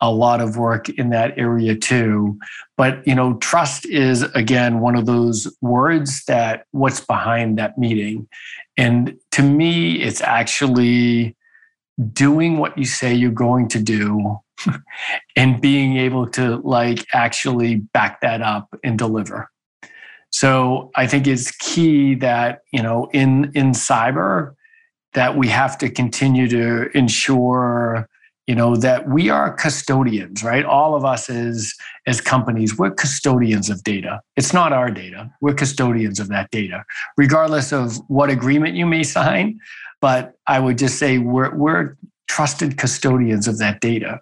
a 0.00 0.12
lot 0.12 0.40
of 0.40 0.56
work 0.56 0.88
in 0.88 1.10
that 1.10 1.36
area 1.36 1.74
too. 1.74 2.38
But, 2.76 3.06
you 3.06 3.14
know, 3.14 3.34
trust 3.38 3.86
is 3.86 4.22
again 4.22 4.80
one 4.80 4.96
of 4.96 5.06
those 5.06 5.52
words 5.60 6.24
that 6.26 6.64
what's 6.70 7.00
behind 7.00 7.58
that 7.58 7.78
meeting. 7.78 8.28
And 8.76 9.16
to 9.32 9.42
me, 9.42 10.00
it's 10.02 10.20
actually 10.20 11.36
doing 12.12 12.58
what 12.58 12.78
you 12.78 12.84
say 12.84 13.12
you're 13.12 13.30
going 13.32 13.68
to 13.68 13.80
do 13.80 14.38
and 15.36 15.60
being 15.60 15.96
able 15.96 16.28
to 16.28 16.56
like 16.58 17.04
actually 17.12 17.76
back 17.76 18.20
that 18.20 18.40
up 18.40 18.68
and 18.84 18.96
deliver. 18.98 19.50
So 20.30 20.90
I 20.94 21.06
think 21.06 21.26
it's 21.26 21.50
key 21.52 22.14
that, 22.16 22.60
you 22.72 22.82
know, 22.82 23.08
in 23.12 23.50
in 23.54 23.72
cyber 23.72 24.54
that 25.14 25.36
we 25.36 25.48
have 25.48 25.78
to 25.78 25.88
continue 25.88 26.48
to 26.48 26.96
ensure 26.96 28.08
you 28.48 28.54
know 28.54 28.74
that 28.76 29.06
we 29.06 29.28
are 29.28 29.52
custodians 29.52 30.42
right? 30.42 30.64
All 30.64 30.96
of 30.96 31.04
us 31.04 31.28
as 31.30 31.74
as 32.06 32.20
companies 32.20 32.76
we're 32.78 32.90
custodians 32.90 33.68
of 33.68 33.84
data. 33.84 34.20
It's 34.36 34.54
not 34.54 34.72
our 34.72 34.90
data. 34.90 35.30
We're 35.42 35.54
custodians 35.54 36.18
of 36.18 36.28
that 36.28 36.50
data 36.50 36.84
regardless 37.16 37.72
of 37.72 37.98
what 38.08 38.30
agreement 38.30 38.74
you 38.74 38.86
may 38.86 39.04
sign. 39.04 39.60
But 40.00 40.34
i 40.46 40.58
would 40.58 40.78
just 40.78 40.98
say 40.98 41.18
we're 41.18 41.54
we're 41.54 41.96
trusted 42.26 42.78
custodians 42.78 43.46
of 43.46 43.58
that 43.58 43.80
data. 43.80 44.20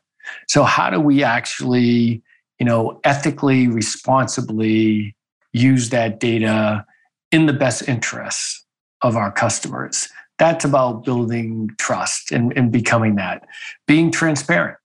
So 0.48 0.64
how 0.64 0.90
do 0.90 1.00
we 1.00 1.22
actually 1.22 2.22
you 2.58 2.66
know 2.66 3.00
ethically 3.04 3.68
responsibly 3.68 5.14
use 5.52 5.90
that 5.90 6.18
data 6.18 6.84
in 7.30 7.46
the 7.46 7.52
best 7.52 7.88
interests 7.88 8.64
of 9.02 9.16
our 9.16 9.30
customers 9.30 10.08
that's 10.38 10.64
about 10.64 11.04
building 11.04 11.70
trust 11.78 12.32
and, 12.32 12.52
and 12.56 12.70
becoming 12.70 13.16
that 13.16 13.46
being 13.86 14.10
transparent 14.10 14.76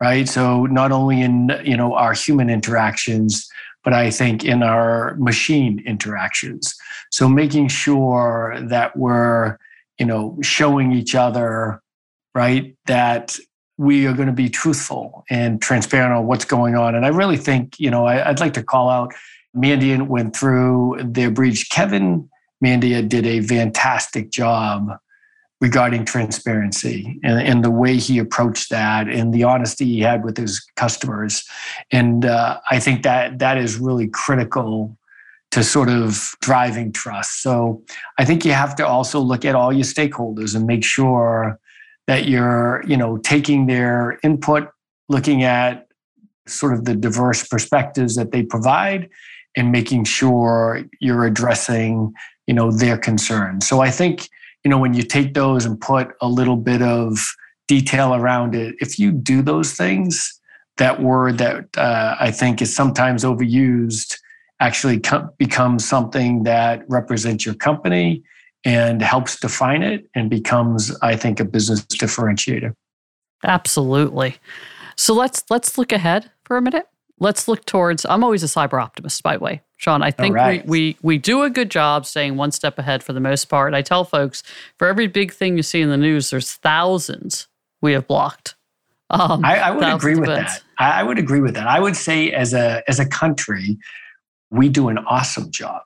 right? 0.00 0.28
So 0.28 0.66
not 0.66 0.92
only 0.92 1.20
in 1.20 1.52
you 1.64 1.76
know 1.76 1.94
our 1.94 2.14
human 2.14 2.50
interactions 2.50 3.48
but 3.82 3.94
i 3.94 4.10
think 4.10 4.44
in 4.44 4.62
our 4.62 5.14
machine 5.16 5.82
interactions. 5.86 6.74
So 7.10 7.28
making 7.28 7.68
sure 7.68 8.58
that 8.60 8.96
we're 8.96 9.58
you 9.98 10.06
know 10.06 10.38
showing 10.42 10.92
each 10.92 11.14
other 11.14 11.82
right 12.34 12.76
that 12.86 13.38
we 13.78 14.06
are 14.06 14.12
going 14.12 14.28
to 14.28 14.34
be 14.34 14.50
truthful 14.50 15.24
and 15.30 15.62
transparent 15.62 16.12
on 16.12 16.26
what's 16.26 16.44
going 16.44 16.76
on. 16.76 16.94
And 16.94 17.04
i 17.04 17.08
really 17.08 17.36
think 17.36 17.78
you 17.78 17.90
know 17.90 18.06
I, 18.06 18.28
would 18.28 18.40
like 18.40 18.54
to 18.54 18.62
call 18.62 18.88
out 18.88 19.14
mandiant 19.56 20.06
went 20.06 20.36
through 20.36 21.00
their 21.04 21.30
breach. 21.30 21.70
Kevin 21.70 22.28
Mandia 22.64 23.06
did 23.06 23.26
a 23.26 23.40
fantastic 23.40 24.30
job 24.30 24.90
regarding 25.60 26.04
transparency 26.06 27.20
and, 27.22 27.40
and, 27.40 27.62
the 27.62 27.70
way 27.70 27.96
he 27.96 28.18
approached 28.18 28.70
that 28.70 29.08
and 29.08 29.34
the 29.34 29.44
honesty 29.44 29.84
he 29.84 30.00
had 30.00 30.24
with 30.24 30.38
his 30.38 30.64
customers. 30.76 31.44
And 31.92 32.24
uh, 32.24 32.60
I 32.70 32.80
think 32.80 33.02
that 33.02 33.40
that 33.40 33.58
is 33.58 33.78
really 33.78 34.08
critical 34.08 34.96
to 35.50 35.62
sort 35.62 35.90
of 35.90 36.30
driving 36.40 36.92
trust. 36.92 37.42
So 37.42 37.82
I 38.18 38.24
think 38.24 38.44
you 38.44 38.52
have 38.52 38.74
to 38.76 38.86
also 38.86 39.20
look 39.20 39.44
at 39.44 39.54
all 39.54 39.72
your 39.72 39.84
stakeholders 39.84 40.54
and 40.54 40.66
make 40.66 40.84
sure 40.84 41.58
that 42.06 42.26
you're, 42.26 42.82
you 42.86 42.96
know, 42.96 43.18
taking 43.18 43.66
their 43.66 44.18
input, 44.22 44.68
looking 45.08 45.42
at 45.42 45.88
sort 46.46 46.72
of 46.72 46.84
the 46.84 46.94
diverse 46.94 47.46
perspectives 47.46 48.16
that 48.16 48.32
they 48.32 48.42
provide 48.42 49.10
and 49.56 49.72
making 49.72 50.04
sure 50.04 50.84
you're 51.00 51.26
addressing 51.26 52.12
you 52.50 52.54
know 52.54 52.72
their 52.72 52.98
concerns 52.98 53.68
so 53.68 53.80
i 53.80 53.92
think 53.92 54.28
you 54.64 54.68
know 54.68 54.76
when 54.76 54.92
you 54.92 55.04
take 55.04 55.34
those 55.34 55.64
and 55.64 55.80
put 55.80 56.08
a 56.20 56.26
little 56.26 56.56
bit 56.56 56.82
of 56.82 57.16
detail 57.68 58.12
around 58.12 58.56
it 58.56 58.74
if 58.80 58.98
you 58.98 59.12
do 59.12 59.40
those 59.40 59.74
things 59.74 60.40
that 60.76 61.00
word 61.00 61.38
that 61.38 61.68
uh, 61.78 62.16
i 62.18 62.28
think 62.28 62.60
is 62.60 62.74
sometimes 62.74 63.22
overused 63.22 64.18
actually 64.58 64.98
com- 64.98 65.30
becomes 65.38 65.88
something 65.88 66.42
that 66.42 66.82
represents 66.88 67.46
your 67.46 67.54
company 67.54 68.20
and 68.64 69.00
helps 69.00 69.38
define 69.38 69.84
it 69.84 70.10
and 70.16 70.28
becomes 70.28 70.90
i 71.02 71.14
think 71.14 71.38
a 71.38 71.44
business 71.44 71.82
differentiator. 71.82 72.74
Absolutely. 73.44 74.36
So 74.96 75.14
let's 75.14 75.44
let's 75.48 75.78
look 75.78 75.92
ahead 75.92 76.32
for 76.44 76.56
a 76.56 76.62
minute. 76.62 76.86
Let's 77.20 77.46
look 77.46 77.64
towards 77.64 78.04
i'm 78.06 78.24
always 78.24 78.42
a 78.42 78.46
cyber 78.46 78.82
optimist 78.82 79.22
by 79.22 79.36
the 79.36 79.44
way 79.44 79.62
Sean, 79.80 80.02
I 80.02 80.10
think 80.10 80.34
right. 80.34 80.66
we, 80.66 80.98
we 81.00 81.14
we 81.14 81.18
do 81.18 81.42
a 81.42 81.48
good 81.48 81.70
job 81.70 82.04
staying 82.04 82.36
one 82.36 82.52
step 82.52 82.78
ahead 82.78 83.02
for 83.02 83.14
the 83.14 83.20
most 83.20 83.46
part. 83.46 83.72
I 83.72 83.80
tell 83.80 84.04
folks 84.04 84.42
for 84.76 84.86
every 84.86 85.06
big 85.06 85.32
thing 85.32 85.56
you 85.56 85.62
see 85.62 85.80
in 85.80 85.88
the 85.88 85.96
news, 85.96 86.28
there's 86.28 86.52
thousands 86.52 87.48
we 87.80 87.94
have 87.94 88.06
blocked. 88.06 88.56
Um, 89.08 89.42
I, 89.42 89.56
I, 89.56 89.70
would 89.70 89.82
agree 89.82 90.16
with 90.16 90.26
that. 90.26 90.62
I 90.78 91.02
would 91.02 91.18
agree 91.18 91.40
with 91.40 91.54
that. 91.54 91.66
I 91.66 91.80
would 91.80 91.96
say 91.96 92.30
as 92.30 92.52
a 92.52 92.82
as 92.88 93.00
a 93.00 93.06
country, 93.06 93.78
we 94.50 94.68
do 94.68 94.88
an 94.88 94.98
awesome 94.98 95.50
job. 95.50 95.80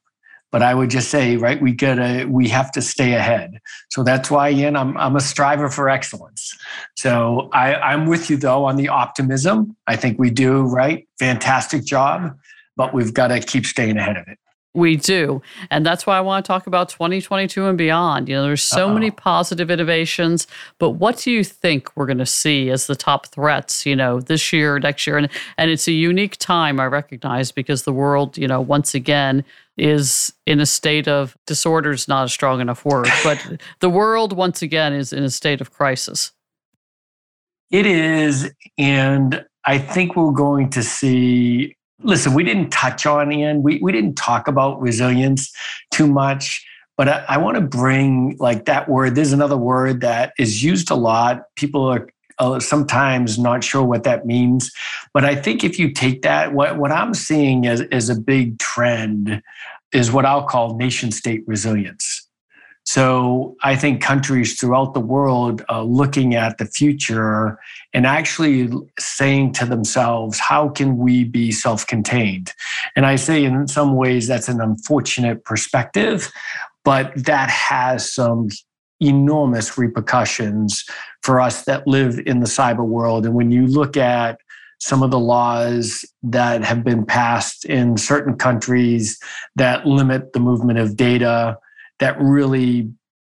But 0.51 0.63
I 0.63 0.75
would 0.75 0.91
just 0.91 1.09
say, 1.09 1.37
right, 1.37 1.63
we 1.63 1.71
gotta 1.71 2.27
we 2.29 2.49
have 2.49 2.73
to 2.73 2.83
stay 2.83 3.15
ahead. 3.15 3.61
So 3.91 4.03
that's 4.03 4.29
why, 4.29 4.49
Ann, 4.49 4.75
I'm 4.75 4.97
I'm 4.97 5.15
a 5.15 5.21
striver 5.21 5.69
for 5.69 5.89
excellence. 5.89 6.53
So 6.97 7.49
I, 7.53 7.77
I'm 7.77 8.07
with 8.07 8.29
you 8.29 8.39
though 8.39 8.65
on 8.65 8.75
the 8.75 8.89
optimism. 8.89 9.77
I 9.87 9.95
think 9.95 10.19
we 10.19 10.31
do 10.31 10.63
right, 10.63 11.07
fantastic 11.21 11.85
job, 11.85 12.37
but 12.77 12.95
we've 12.95 13.15
got 13.15 13.29
to 13.29 13.41
keep 13.41 13.67
staying 13.67 13.97
ahead 13.97 14.17
of 14.17 14.29
it. 14.29 14.39
We 14.77 14.97
do. 14.97 15.41
And 15.71 15.87
that's 15.87 16.05
why 16.05 16.19
I 16.19 16.21
want 16.21 16.45
to 16.45 16.49
talk 16.49 16.67
about 16.67 16.89
2022 16.89 17.65
and 17.65 17.79
beyond. 17.79 18.29
You 18.29 18.35
know, 18.35 18.43
there's 18.43 18.63
so 18.63 18.89
Uh-oh. 18.89 18.95
many 18.95 19.13
positive 19.13 19.71
innovations, 19.71 20.49
but 20.81 20.91
what 20.91 21.19
do 21.19 21.31
you 21.31 21.45
think 21.45 21.97
we're 21.97 22.07
going 22.07 22.19
to 22.19 22.27
see 22.27 22.71
as 22.71 22.89
the 22.89 22.97
top 22.97 23.27
threats, 23.29 23.87
you 23.87 23.95
know, 23.95 24.19
this 24.21 24.53
year, 24.53 24.81
next 24.81 25.07
year? 25.07 25.17
And, 25.17 25.29
and 25.59 25.71
it's 25.71 25.87
a 25.87 25.93
unique 25.93 26.39
time, 26.39 26.81
I 26.81 26.87
recognize, 26.87 27.53
because 27.53 27.85
the 27.85 27.93
world, 27.93 28.37
you 28.37 28.49
know, 28.49 28.61
once 28.61 28.97
again 28.97 29.45
is 29.77 30.33
in 30.45 30.59
a 30.59 30.67
state 30.67 31.07
of 31.07 31.37
disorder 31.47 31.93
is 31.93 32.09
not 32.09 32.27
a 32.27 32.29
strong 32.29 32.61
enough 32.61 32.85
word, 32.85 33.09
but 33.25 33.41
the 33.79 33.91
world 33.91 34.33
once 34.33 34.61
again 34.61 34.93
is 34.93 35.13
in 35.13 35.23
a 35.23 35.31
state 35.31 35.61
of 35.61 35.73
crisis. 35.73 36.33
It 37.71 37.87
is. 37.87 38.53
And 38.77 39.45
I 39.65 39.79
think 39.79 40.17
we're 40.17 40.33
going 40.33 40.71
to 40.71 40.83
see. 40.83 41.77
Listen, 42.05 42.35
we 42.35 42.45
didn't 42.45 42.71
touch 42.71 43.07
on 43.07 43.33
Ann. 43.33 43.62
We, 43.62 43.79
we 43.83 43.90
didn't 43.90 44.14
talk 44.14 44.47
about 44.47 44.81
resilience 44.81 45.51
too 45.90 46.07
much, 46.07 46.64
but 46.99 47.09
I, 47.09 47.25
I 47.31 47.38
want 47.38 47.57
to 47.57 47.62
bring 47.62 48.37
like 48.38 48.67
that 48.67 48.88
word. 48.88 49.14
There's 49.14 49.33
another 49.33 49.57
word 49.57 50.03
that 50.03 50.35
is 50.38 50.62
used 50.62 50.90
a 50.90 50.95
lot. 50.95 51.45
People 51.57 51.83
are 51.85 52.09
uh, 52.38 52.61
sometimes 52.61 53.38
not 53.38 53.64
sure 53.64 53.83
what 53.83 54.05
that 54.05 54.27
means. 54.27 54.71
But 55.14 55.25
I 55.25 55.35
think 55.35 55.64
if 55.64 55.79
you 55.79 55.93
take 55.93 56.23
that, 56.23 56.53
what, 56.53 56.77
what 56.79 56.93
I'm 56.93 57.14
seeing 57.14 57.67
as, 57.67 57.81
as 57.81 58.11
a 58.11 58.21
big 58.21 58.59
trend 58.59 59.43
is 59.93 60.12
what 60.12 60.27
I'll 60.27 60.45
call 60.45 60.77
nation 60.77 61.11
state 61.11 61.43
resilience. 61.47 62.24
So 62.85 63.57
I 63.62 63.77
think 63.77 64.03
countries 64.03 64.61
throughout 64.61 64.92
the 64.92 65.01
world 65.01 65.64
are 65.68 65.83
looking 65.83 66.35
at 66.35 66.59
the 66.59 66.66
future 66.66 67.59
and 67.94 68.07
actually 68.07 68.70
saying 68.99 69.53
to 69.55 69.64
themselves, 69.64 70.38
how 70.38 70.68
can 70.68 70.99
we 70.99 71.25
be 71.25 71.51
self 71.51 71.87
contained? 71.87 72.53
And 72.94 73.07
I 73.07 73.16
say 73.16 73.44
in 73.44 73.66
some 73.68 73.97
ways 73.97 74.29
that's 74.29 74.49
an 74.49 74.61
unfortunate 74.61 75.44
perspective, 75.44 76.31
but 76.85 77.12
that 77.25 77.51
has 77.51 78.12
some 78.12 78.49
enormous 79.01 79.77
repercussions 79.79 80.85
for 81.23 81.40
us 81.40 81.64
that 81.64 81.87
live 81.87 82.20
in 82.27 82.40
the 82.40 82.47
cyber 82.47 82.85
world. 82.85 83.25
And 83.25 83.35
when 83.35 83.51
you 83.51 83.66
look 83.66 83.97
at 83.97 84.38
some 84.79 85.03
of 85.03 85.11
the 85.11 85.18
laws 85.18 86.05
that 86.23 86.62
have 86.62 86.85
been 86.85 87.07
passed 87.07 87.64
in 87.64 87.97
certain 87.97 88.37
countries 88.37 89.18
that 89.57 89.87
limit 89.87 90.35
the 90.35 90.40
movement 90.40 90.79
of 90.79 90.97
data, 90.97 91.57
that 92.05 92.21
really 92.21 92.93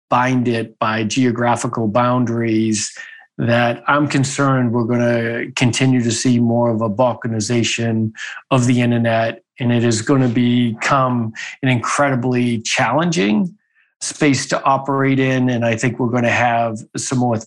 bind 0.10 0.48
it 0.48 0.80
by 0.80 1.04
geographical 1.04 1.88
boundaries, 1.88 2.98
that 3.38 3.84
I'm 3.86 4.08
concerned 4.08 4.72
we're 4.72 4.86
going 4.86 5.02
to 5.02 5.52
continue 5.52 6.02
to 6.02 6.12
see 6.12 6.40
more 6.40 6.72
of 6.72 6.82
a 6.82 6.90
balkanization 6.90 8.12
of 8.50 8.66
the 8.66 8.82
internet. 8.82 9.44
And 9.60 9.72
it 9.72 9.84
is 9.84 10.02
going 10.02 10.24
to 10.24 10.28
become 10.28 11.32
an 11.62 11.70
incredibly 11.70 12.60
challenging 12.64 13.56
space 14.02 14.48
to 14.48 14.64
operate 14.64 15.20
in. 15.20 15.48
And 15.48 15.64
I 15.64 15.78
think 15.78 16.00
we're 16.00 16.10
going 16.10 16.24
to 16.24 16.32
have 16.32 16.80
some 16.98 17.20
more 17.20 17.38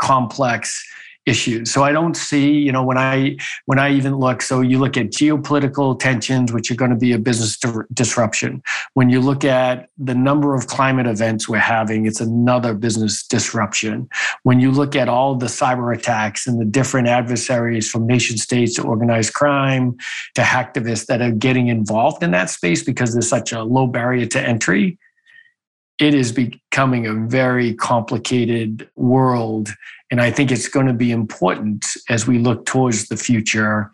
complex 0.00 0.84
issues. 1.30 1.70
So 1.70 1.84
I 1.84 1.92
don't 1.92 2.16
see, 2.16 2.50
you 2.50 2.72
know, 2.72 2.82
when 2.82 2.98
I 2.98 3.36
when 3.66 3.78
I 3.78 3.92
even 3.92 4.16
look, 4.16 4.42
so 4.42 4.60
you 4.60 4.78
look 4.78 4.96
at 4.96 5.06
geopolitical 5.06 5.98
tensions, 5.98 6.52
which 6.52 6.70
are 6.70 6.74
going 6.74 6.90
to 6.90 6.96
be 6.96 7.12
a 7.12 7.18
business 7.18 7.56
disruption. 7.94 8.62
When 8.94 9.08
you 9.08 9.20
look 9.20 9.44
at 9.44 9.88
the 9.96 10.14
number 10.14 10.54
of 10.54 10.66
climate 10.66 11.06
events 11.06 11.48
we're 11.48 11.58
having, 11.58 12.06
it's 12.06 12.20
another 12.20 12.74
business 12.74 13.24
disruption. 13.26 14.08
When 14.42 14.60
you 14.60 14.70
look 14.72 14.96
at 14.96 15.08
all 15.08 15.36
the 15.36 15.46
cyber 15.46 15.96
attacks 15.96 16.46
and 16.46 16.60
the 16.60 16.64
different 16.64 17.08
adversaries 17.08 17.88
from 17.88 18.06
nation 18.06 18.36
states 18.36 18.74
to 18.74 18.82
organized 18.82 19.32
crime 19.32 19.96
to 20.34 20.42
hacktivists 20.42 21.06
that 21.06 21.22
are 21.22 21.30
getting 21.30 21.68
involved 21.68 22.22
in 22.22 22.32
that 22.32 22.50
space 22.50 22.82
because 22.82 23.12
there's 23.12 23.28
such 23.28 23.52
a 23.52 23.62
low 23.62 23.86
barrier 23.86 24.26
to 24.26 24.40
entry, 24.40 24.98
it 26.00 26.14
is 26.14 26.32
becoming 26.32 27.06
a 27.06 27.14
very 27.14 27.74
complicated 27.74 28.88
world. 28.96 29.68
And 30.10 30.20
I 30.20 30.30
think 30.30 30.50
it's 30.50 30.66
going 30.66 30.86
to 30.86 30.94
be 30.94 31.12
important 31.12 31.84
as 32.08 32.26
we 32.26 32.38
look 32.38 32.64
towards 32.64 33.08
the 33.08 33.18
future 33.18 33.92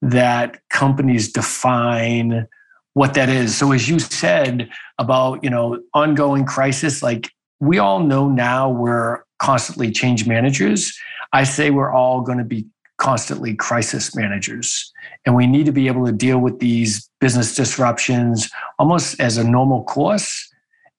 that 0.00 0.60
companies 0.70 1.30
define 1.30 2.48
what 2.94 3.14
that 3.14 3.28
is. 3.28 3.56
So 3.56 3.72
as 3.72 3.88
you 3.88 3.98
said 3.98 4.68
about, 4.98 5.44
you 5.44 5.50
know, 5.50 5.80
ongoing 5.94 6.46
crisis, 6.46 7.02
like 7.02 7.30
we 7.60 7.78
all 7.78 8.00
know 8.00 8.28
now 8.28 8.70
we're 8.70 9.22
constantly 9.38 9.90
change 9.90 10.26
managers. 10.26 10.98
I 11.34 11.44
say 11.44 11.70
we're 11.70 11.92
all 11.92 12.22
going 12.22 12.38
to 12.38 12.44
be 12.44 12.66
constantly 12.96 13.54
crisis 13.54 14.16
managers. 14.16 14.90
And 15.26 15.34
we 15.34 15.46
need 15.46 15.66
to 15.66 15.72
be 15.72 15.86
able 15.86 16.06
to 16.06 16.12
deal 16.12 16.38
with 16.38 16.60
these 16.60 17.08
business 17.20 17.54
disruptions 17.54 18.50
almost 18.78 19.20
as 19.20 19.36
a 19.36 19.44
normal 19.44 19.84
course 19.84 20.51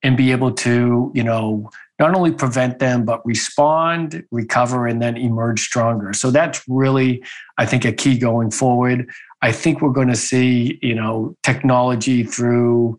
and 0.03 0.17
be 0.17 0.31
able 0.31 0.51
to, 0.51 1.11
you 1.15 1.23
know, 1.23 1.69
not 1.99 2.15
only 2.15 2.31
prevent 2.31 2.79
them, 2.79 3.05
but 3.05 3.25
respond, 3.25 4.23
recover, 4.31 4.87
and 4.87 5.01
then 5.01 5.15
emerge 5.15 5.61
stronger. 5.61 6.11
So 6.13 6.31
that's 6.31 6.61
really, 6.67 7.23
I 7.57 7.65
think, 7.65 7.85
a 7.85 7.93
key 7.93 8.17
going 8.17 8.51
forward. 8.51 9.09
I 9.41 9.51
think 9.51 9.81
we're 9.81 9.91
going 9.91 10.09
to 10.09 10.15
see, 10.15 10.79
you 10.81 10.95
know, 10.95 11.35
technology 11.43 12.23
through 12.23 12.97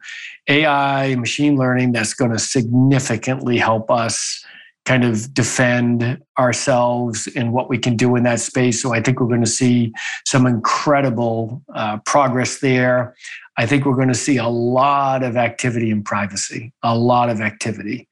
AI, 0.48 1.14
machine 1.16 1.56
learning 1.56 1.92
that's 1.92 2.14
going 2.14 2.30
to 2.32 2.38
significantly 2.38 3.58
help 3.58 3.90
us 3.90 4.44
kind 4.84 5.04
of 5.04 5.32
defend 5.32 6.20
ourselves 6.38 7.26
and 7.34 7.52
what 7.52 7.70
we 7.70 7.78
can 7.78 7.96
do 7.96 8.16
in 8.16 8.22
that 8.24 8.40
space. 8.40 8.82
So 8.82 8.92
I 8.92 9.00
think 9.00 9.18
we're 9.18 9.28
going 9.28 9.40
to 9.40 9.46
see 9.46 9.92
some 10.26 10.46
incredible 10.46 11.62
uh, 11.74 11.98
progress 12.04 12.60
there. 12.60 13.14
I 13.56 13.66
think 13.66 13.84
we're 13.84 13.94
going 13.94 14.08
to 14.08 14.14
see 14.14 14.36
a 14.36 14.48
lot 14.48 15.22
of 15.22 15.36
activity 15.36 15.90
in 15.90 16.02
privacy, 16.02 16.72
a 16.82 16.96
lot 16.96 17.30
of 17.30 17.40
activity. 17.40 18.08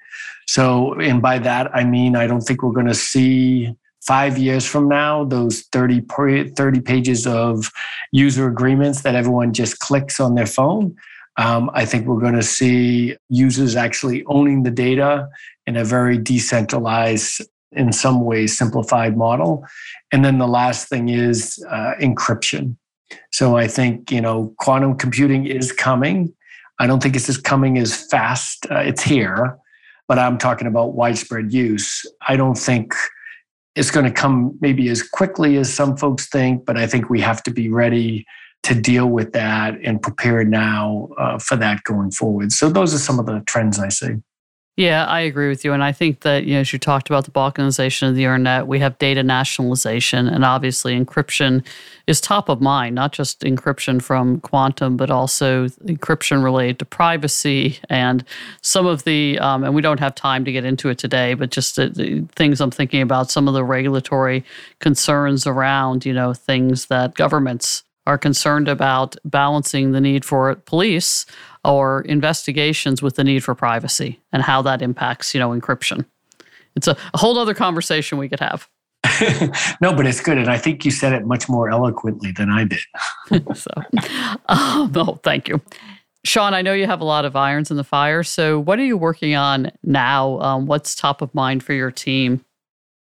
So, 0.46 0.94
and 1.00 1.20
by 1.20 1.38
that, 1.40 1.74
I 1.74 1.84
mean, 1.84 2.14
I 2.14 2.26
don't 2.26 2.42
think 2.42 2.62
we're 2.62 2.72
going 2.72 2.86
to 2.86 2.94
see 2.94 3.74
five 4.02 4.36
years 4.36 4.66
from 4.66 4.88
now 4.88 5.24
those 5.24 5.62
30, 5.72 6.02
30 6.56 6.80
pages 6.80 7.26
of 7.26 7.70
user 8.10 8.48
agreements 8.48 9.02
that 9.02 9.14
everyone 9.14 9.52
just 9.52 9.78
clicks 9.78 10.20
on 10.20 10.34
their 10.34 10.46
phone. 10.46 10.94
Um, 11.38 11.70
I 11.72 11.86
think 11.86 12.06
we're 12.06 12.20
going 12.20 12.34
to 12.34 12.42
see 12.42 13.16
users 13.28 13.74
actually 13.76 14.24
owning 14.26 14.64
the 14.64 14.70
data 14.70 15.28
in 15.66 15.76
a 15.76 15.84
very 15.84 16.18
decentralized, 16.18 17.42
in 17.70 17.92
some 17.92 18.24
ways, 18.24 18.58
simplified 18.58 19.16
model. 19.16 19.64
And 20.10 20.24
then 20.24 20.38
the 20.38 20.48
last 20.48 20.88
thing 20.88 21.08
is 21.08 21.64
uh, 21.70 21.94
encryption. 22.00 22.76
So 23.32 23.56
I 23.56 23.66
think 23.66 24.10
you 24.10 24.20
know 24.20 24.54
quantum 24.58 24.96
computing 24.96 25.46
is 25.46 25.72
coming. 25.72 26.32
I 26.78 26.86
don't 26.86 27.02
think 27.02 27.16
it's 27.16 27.28
as 27.28 27.38
coming 27.38 27.78
as 27.78 27.94
fast. 27.94 28.66
Uh, 28.70 28.78
it's 28.78 29.02
here, 29.02 29.58
but 30.08 30.18
I'm 30.18 30.38
talking 30.38 30.66
about 30.66 30.94
widespread 30.94 31.52
use. 31.52 32.04
I 32.26 32.36
don't 32.36 32.58
think 32.58 32.94
it's 33.74 33.90
going 33.90 34.06
to 34.06 34.12
come 34.12 34.58
maybe 34.60 34.88
as 34.88 35.02
quickly 35.02 35.56
as 35.56 35.72
some 35.72 35.96
folks 35.96 36.28
think, 36.28 36.66
but 36.66 36.76
I 36.76 36.86
think 36.86 37.08
we 37.08 37.20
have 37.20 37.42
to 37.44 37.50
be 37.50 37.68
ready 37.68 38.26
to 38.64 38.74
deal 38.74 39.06
with 39.06 39.32
that 39.32 39.78
and 39.82 40.00
prepare 40.00 40.44
now 40.44 41.08
uh, 41.18 41.38
for 41.38 41.56
that 41.56 41.82
going 41.84 42.10
forward. 42.10 42.52
So 42.52 42.68
those 42.68 42.94
are 42.94 42.98
some 42.98 43.18
of 43.18 43.26
the 43.26 43.42
trends 43.46 43.78
I 43.78 43.88
see. 43.88 44.16
Yeah, 44.76 45.04
I 45.04 45.20
agree 45.20 45.50
with 45.50 45.66
you. 45.66 45.74
And 45.74 45.84
I 45.84 45.92
think 45.92 46.20
that, 46.20 46.44
you 46.44 46.54
know, 46.54 46.60
as 46.60 46.72
you 46.72 46.78
talked 46.78 47.10
about 47.10 47.26
the 47.26 47.30
balkanization 47.30 48.08
of 48.08 48.14
the 48.14 48.24
internet, 48.24 48.66
we 48.66 48.78
have 48.78 48.96
data 48.96 49.22
nationalization 49.22 50.26
and 50.26 50.46
obviously 50.46 50.98
encryption 50.98 51.62
is 52.06 52.22
top 52.22 52.48
of 52.48 52.62
mind, 52.62 52.94
not 52.94 53.12
just 53.12 53.40
encryption 53.42 54.00
from 54.00 54.40
quantum, 54.40 54.96
but 54.96 55.10
also 55.10 55.66
encryption 55.68 56.42
related 56.42 56.78
to 56.78 56.86
privacy 56.86 57.80
and 57.90 58.24
some 58.62 58.86
of 58.86 59.04
the, 59.04 59.38
um, 59.40 59.62
and 59.62 59.74
we 59.74 59.82
don't 59.82 60.00
have 60.00 60.14
time 60.14 60.42
to 60.46 60.52
get 60.52 60.64
into 60.64 60.88
it 60.88 60.96
today, 60.96 61.34
but 61.34 61.50
just 61.50 61.76
the, 61.76 61.90
the 61.90 62.26
things 62.34 62.58
I'm 62.58 62.70
thinking 62.70 63.02
about, 63.02 63.30
some 63.30 63.48
of 63.48 63.52
the 63.52 63.64
regulatory 63.64 64.42
concerns 64.78 65.46
around, 65.46 66.06
you 66.06 66.14
know, 66.14 66.32
things 66.32 66.86
that 66.86 67.14
governments 67.14 67.84
are 68.06 68.18
concerned 68.18 68.68
about 68.68 69.16
balancing 69.24 69.92
the 69.92 70.00
need 70.00 70.24
for 70.24 70.54
police 70.54 71.26
or 71.64 72.02
investigations 72.02 73.02
with 73.02 73.16
the 73.16 73.24
need 73.24 73.44
for 73.44 73.54
privacy 73.54 74.20
and 74.32 74.42
how 74.42 74.62
that 74.62 74.82
impacts, 74.82 75.34
you 75.34 75.40
know, 75.40 75.50
encryption. 75.50 76.04
It's 76.74 76.88
a, 76.88 76.96
a 77.14 77.18
whole 77.18 77.38
other 77.38 77.54
conversation 77.54 78.18
we 78.18 78.28
could 78.28 78.40
have. 78.40 78.68
no, 79.80 79.94
but 79.94 80.06
it's 80.06 80.20
good. 80.20 80.38
And 80.38 80.48
I 80.48 80.58
think 80.58 80.84
you 80.84 80.90
said 80.90 81.12
it 81.12 81.26
much 81.26 81.48
more 81.48 81.70
eloquently 81.70 82.32
than 82.32 82.50
I 82.50 82.64
did. 82.64 82.80
so, 83.56 83.70
oh, 84.48 84.90
no, 84.94 85.20
thank 85.22 85.48
you. 85.48 85.60
Sean, 86.24 86.54
I 86.54 86.62
know 86.62 86.72
you 86.72 86.86
have 86.86 87.00
a 87.00 87.04
lot 87.04 87.24
of 87.24 87.34
irons 87.34 87.70
in 87.70 87.76
the 87.76 87.84
fire. 87.84 88.22
So, 88.22 88.60
what 88.60 88.78
are 88.78 88.84
you 88.84 88.96
working 88.96 89.34
on 89.34 89.72
now? 89.82 90.38
Um, 90.40 90.66
what's 90.66 90.94
top 90.94 91.20
of 91.20 91.34
mind 91.34 91.64
for 91.64 91.72
your 91.72 91.90
team? 91.90 92.44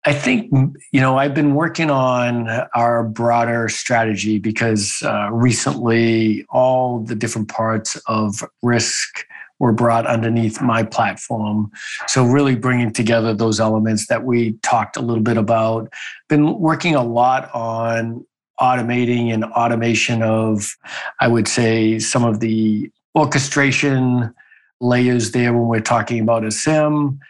I 0.07 0.15
think, 0.15 0.51
you 0.93 1.01
know, 1.01 1.19
I've 1.19 1.35
been 1.35 1.55
working 1.55 1.91
on 1.91 2.49
our 2.75 3.05
broader 3.05 3.69
strategy 3.69 4.39
because 4.39 5.03
uh, 5.05 5.29
recently 5.31 6.47
all 6.49 7.01
the 7.01 7.15
different 7.15 7.49
parts 7.49 7.97
of 8.07 8.43
risk 8.63 9.27
were 9.59 9.73
brought 9.73 10.07
underneath 10.07 10.63
my 10.63 10.83
platform. 10.83 11.71
So, 12.07 12.25
really 12.25 12.57
bringing 12.57 12.93
together 12.93 13.35
those 13.35 13.61
elements 13.61 14.07
that 14.07 14.25
we 14.25 14.53
talked 14.63 14.97
a 14.97 15.01
little 15.01 15.23
bit 15.23 15.37
about. 15.37 15.93
Been 16.29 16.59
working 16.59 16.95
a 16.95 17.05
lot 17.05 17.55
on 17.55 18.25
automating 18.59 19.33
and 19.33 19.45
automation 19.45 20.23
of, 20.23 20.77
I 21.21 21.29
would 21.29 21.47
say, 21.47 21.99
some 21.99 22.25
of 22.25 22.41
the 22.41 22.91
orchestration 23.15 24.35
layers 24.81 25.33
there 25.33 25.53
when 25.53 25.69
we're 25.69 25.81
talking 25.81 26.21
about 26.21 26.45
a 26.45 26.51
SIEM. 26.51 27.21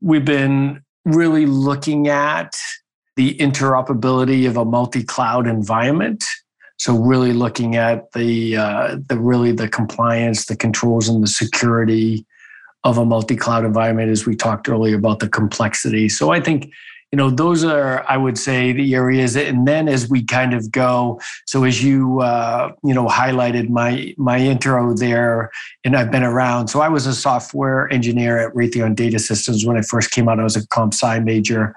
We've 0.00 0.24
been 0.24 0.82
really 1.04 1.46
looking 1.46 2.08
at 2.08 2.56
the 3.16 3.36
interoperability 3.38 4.48
of 4.48 4.56
a 4.56 4.64
multi-cloud 4.64 5.46
environment. 5.46 6.24
So 6.78 6.96
really 6.96 7.32
looking 7.32 7.76
at 7.76 8.10
the 8.12 8.56
uh, 8.56 8.96
the 9.08 9.18
really 9.18 9.52
the 9.52 9.68
compliance, 9.68 10.46
the 10.46 10.56
controls, 10.56 11.08
and 11.08 11.22
the 11.22 11.28
security 11.28 12.24
of 12.84 12.96
a 12.96 13.04
multi-cloud 13.04 13.66
environment, 13.66 14.10
as 14.10 14.24
we 14.24 14.34
talked 14.34 14.68
earlier 14.68 14.96
about 14.96 15.18
the 15.18 15.28
complexity. 15.28 16.08
So 16.08 16.30
I 16.30 16.40
think 16.40 16.72
you 17.12 17.16
know 17.16 17.30
those 17.30 17.64
are 17.64 18.04
i 18.08 18.16
would 18.16 18.38
say 18.38 18.72
the 18.72 18.94
areas 18.94 19.36
and 19.36 19.66
then 19.66 19.88
as 19.88 20.08
we 20.08 20.22
kind 20.22 20.54
of 20.54 20.70
go 20.70 21.20
so 21.46 21.64
as 21.64 21.82
you 21.82 22.20
uh, 22.20 22.72
you 22.84 22.94
know 22.94 23.06
highlighted 23.06 23.68
my 23.68 24.14
my 24.16 24.38
intro 24.38 24.94
there 24.94 25.50
and 25.84 25.96
i've 25.96 26.10
been 26.10 26.22
around 26.22 26.68
so 26.68 26.80
i 26.80 26.88
was 26.88 27.06
a 27.06 27.14
software 27.14 27.92
engineer 27.92 28.38
at 28.38 28.54
raytheon 28.54 28.94
data 28.94 29.18
systems 29.18 29.66
when 29.66 29.76
i 29.76 29.82
first 29.82 30.10
came 30.10 30.28
out. 30.28 30.40
I 30.40 30.44
was 30.44 30.56
a 30.56 30.66
comp 30.68 30.94
sci 30.94 31.20
major 31.20 31.74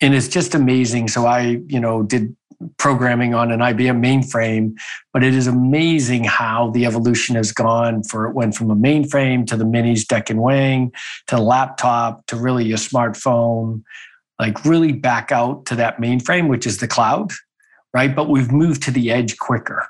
and 0.00 0.14
it's 0.14 0.28
just 0.28 0.54
amazing. 0.54 1.08
So 1.08 1.26
i 1.26 1.60
you 1.66 1.80
know 1.80 2.02
did 2.02 2.34
programming 2.78 3.34
on 3.34 3.52
an 3.52 3.60
IBM 3.60 4.02
mainframe, 4.02 4.74
but 5.12 5.22
it 5.22 5.34
is 5.34 5.46
amazing 5.46 6.24
how 6.24 6.70
the 6.70 6.86
evolution 6.86 7.36
has 7.36 7.52
gone 7.52 8.02
for 8.02 8.26
it 8.26 8.34
went 8.34 8.54
from 8.54 8.70
a 8.70 8.76
mainframe 8.76 9.46
to 9.46 9.58
the 9.58 9.64
minis 9.64 10.06
DEC 10.06 10.30
and 10.30 10.40
Wang 10.40 10.92
to 11.26 11.38
laptop 11.38 12.24
to 12.26 12.36
really 12.36 12.64
your 12.64 12.78
smartphone 12.78 13.82
like 14.38 14.64
really 14.64 14.92
back 14.92 15.32
out 15.32 15.66
to 15.66 15.76
that 15.76 15.98
mainframe, 15.98 16.48
which 16.48 16.66
is 16.66 16.78
the 16.78 16.88
cloud, 16.88 17.32
right? 17.94 18.14
But 18.14 18.28
we've 18.28 18.52
moved 18.52 18.82
to 18.84 18.90
the 18.90 19.10
edge 19.10 19.38
quicker, 19.38 19.86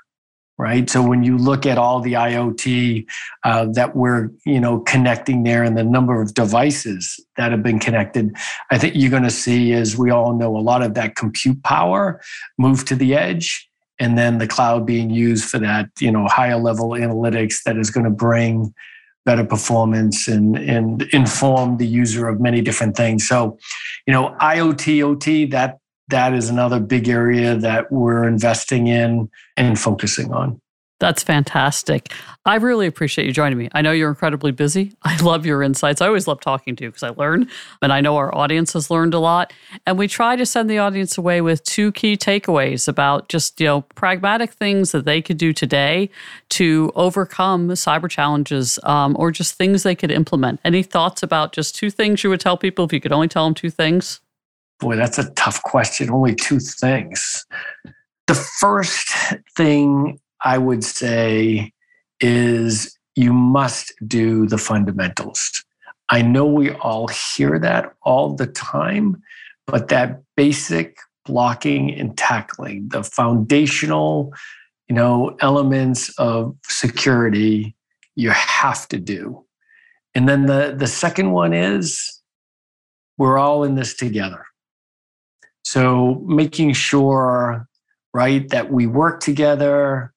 right? 0.59 0.89
So 0.89 1.07
when 1.07 1.23
you 1.25 1.37
look 1.37 1.67
at 1.67 1.79
all 1.79 2.01
the 2.01 2.15
IoT 2.15 3.07
uh, 3.45 3.67
that 3.73 3.97
we're 3.97 4.31
you 4.45 4.61
know 4.61 4.81
connecting 4.81 5.43
there 5.43 5.63
and 5.63 5.77
the 5.77 5.85
number 5.85 6.21
of 6.21 6.35
devices 6.35 7.19
that 7.37 7.51
have 7.51 7.63
been 7.63 7.79
connected, 7.79 8.35
I 8.71 8.79
think 8.79 8.95
you're 8.97 9.11
going 9.11 9.25
to 9.25 9.31
see, 9.31 9.73
as 9.73 9.97
we 9.97 10.11
all 10.11 10.35
know, 10.35 10.57
a 10.57 10.59
lot 10.59 10.83
of 10.83 10.95
that 10.95 11.17
compute 11.17 11.63
power 11.63 12.21
move 12.59 12.85
to 12.87 12.95
the 12.95 13.15
edge. 13.15 13.69
And 13.99 14.19
then 14.19 14.37
the 14.37 14.47
cloud 14.47 14.85
being 14.85 15.09
used 15.09 15.47
for 15.47 15.59
that, 15.59 15.89
you 16.01 16.13
know, 16.13 16.27
higher 16.29 16.59
level 16.59 16.91
analytics 16.91 17.63
that 17.65 17.79
is 17.79 17.89
going 17.89 18.05
to 18.05 18.11
bring 18.11 18.75
better 19.27 19.45
performance 19.45 20.29
and 20.29 20.57
and 20.57 21.03
inform 21.13 21.77
the 21.77 21.87
user 21.87 22.29
of 22.29 22.41
many 22.41 22.63
different 22.63 22.97
things. 22.97 23.29
So, 23.29 23.59
you 24.07 24.15
know, 24.15 24.35
IoT 24.41 25.05
OT 25.05 25.45
that 25.47 25.79
that 26.09 26.33
is 26.33 26.49
another 26.49 26.81
big 26.81 27.09
area 27.09 27.57
that 27.57 27.93
we're 27.93 28.27
investing 28.27 28.87
in 28.87 29.29
and 29.57 29.79
focusing 29.79 30.33
on. 30.33 30.61
That's 30.99 31.23
fantastic. 31.23 32.11
I 32.47 32.55
really 32.55 32.87
appreciate 32.87 33.27
you 33.27 33.33
joining 33.33 33.59
me. 33.59 33.69
I 33.73 33.83
know 33.83 33.93
you're 33.93 34.09
incredibly 34.09 34.51
busy. 34.51 34.95
I 35.03 35.21
love 35.21 35.45
your 35.45 35.63
insights. 35.63 36.01
I 36.01 36.07
always 36.07 36.27
love 36.27 36.41
talking 36.41 36.75
to 36.77 36.85
you 36.85 36.91
because 36.91 37.03
I 37.03 37.11
learn, 37.11 37.49
and 37.83 37.93
I 37.93 38.01
know 38.01 38.17
our 38.17 38.35
audience 38.35 38.73
has 38.73 38.91
learned 38.91 39.13
a 39.13 39.19
lot. 39.19 39.53
And 39.85 39.99
we 39.99 40.09
try 40.09 40.37
to 40.37 40.47
send 40.47 40.71
the 40.71 40.79
audience 40.79 41.19
away 41.19 41.43
with 41.43 41.63
two 41.65 41.93
key 41.93 42.17
takeaways 42.17 42.89
about 42.89 43.29
just, 43.29 43.61
you 43.61 43.67
know, 43.67 43.83
pragmatic 43.95 44.53
things 44.53 44.93
that 44.93 45.05
they 45.05 45.21
could 45.21 45.37
do 45.37 45.53
today 45.53 46.09
to 46.51 46.91
overcome 46.95 47.69
cyber 47.71 48.09
challenges 48.09 48.79
um, 48.85 49.17
or 49.19 49.31
just 49.31 49.55
things 49.57 49.83
they 49.83 49.95
could 49.95 50.11
implement. 50.11 50.61
Any 50.65 50.83
thoughts 50.83 51.23
about 51.23 51.53
just 51.53 51.75
two 51.75 51.91
things 51.91 52.25
you 52.25 52.31
would 52.31 52.41
tell 52.41 52.57
people 52.57 52.87
if 52.87 52.93
you 52.93 53.01
could 53.01 53.13
only 53.13 53.29
tell 53.29 53.45
them 53.45 53.55
two 53.55 53.71
things? 53.71 54.21
Boy, 54.81 54.97
that's 54.97 55.19
a 55.19 55.31
tough 55.33 55.63
question. 55.63 56.11
Only 56.11 56.35
two 56.35 56.59
things. 56.59 57.45
The 58.27 58.35
first 58.35 59.13
thing 59.57 60.19
I 60.45 60.59
would 60.59 60.85
say 60.85 61.73
is 62.21 62.97
you 63.15 63.33
must 63.33 63.93
do 64.07 64.47
the 64.47 64.59
fundamentals. 64.59 65.65
I 66.09 66.23
know 66.23 66.47
we 66.47 66.71
all 66.73 67.09
hear 67.09 67.59
that 67.59 67.93
all 68.03 68.35
the 68.35 68.47
time, 68.47 69.23
but 69.67 69.89
that 69.89 70.23
basic 70.37 70.99
blocking 71.25 71.93
and 71.93 72.17
tackling, 72.17 72.89
the 72.89 73.03
foundational, 73.03 74.33
you 74.89 74.95
know, 74.95 75.37
elements 75.41 76.11
of 76.19 76.57
security 76.65 77.75
you 78.15 78.31
have 78.31 78.87
to 78.89 78.99
do. 78.99 79.45
And 80.15 80.29
then 80.29 80.47
the, 80.47 80.75
the 80.79 80.87
second 80.87 81.33
one 81.33 81.53
is 81.53 82.23
we're 83.19 83.39
all 83.39 83.65
in 83.65 83.75
this 83.75 83.95
together. 83.95 84.47
So 85.65 86.23
making 86.27 86.75
sure 86.75 87.67
right? 88.17 88.49
That 88.49 88.73
we 88.73 88.87
work 88.87 89.21
together, 89.21 90.15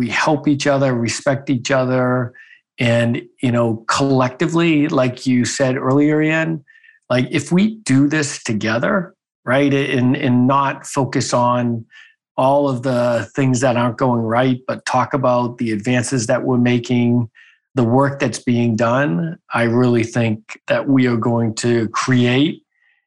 we 0.00 0.08
help 0.08 0.48
each 0.48 0.66
other, 0.66 0.94
respect 0.94 1.50
each 1.50 1.70
other, 1.70 2.32
and 2.78 3.20
you 3.42 3.52
know, 3.52 3.84
collectively, 3.86 4.88
like 4.88 5.26
you 5.26 5.44
said 5.44 5.76
earlier, 5.76 6.22
Ann, 6.22 6.64
like 7.10 7.28
if 7.30 7.52
we 7.52 7.76
do 7.84 8.08
this 8.08 8.42
together, 8.42 9.14
right, 9.44 9.74
and 9.74 10.16
and 10.16 10.46
not 10.46 10.86
focus 10.86 11.34
on 11.34 11.84
all 12.38 12.66
of 12.66 12.82
the 12.82 13.28
things 13.36 13.60
that 13.60 13.76
aren't 13.76 13.98
going 13.98 14.22
right, 14.22 14.60
but 14.66 14.86
talk 14.86 15.12
about 15.12 15.58
the 15.58 15.70
advances 15.70 16.26
that 16.28 16.44
we're 16.44 16.56
making, 16.56 17.28
the 17.74 17.84
work 17.84 18.18
that's 18.20 18.42
being 18.42 18.76
done, 18.76 19.38
I 19.52 19.64
really 19.64 20.04
think 20.04 20.58
that 20.66 20.88
we 20.88 21.06
are 21.08 21.18
going 21.18 21.54
to 21.56 21.90
create 21.90 22.62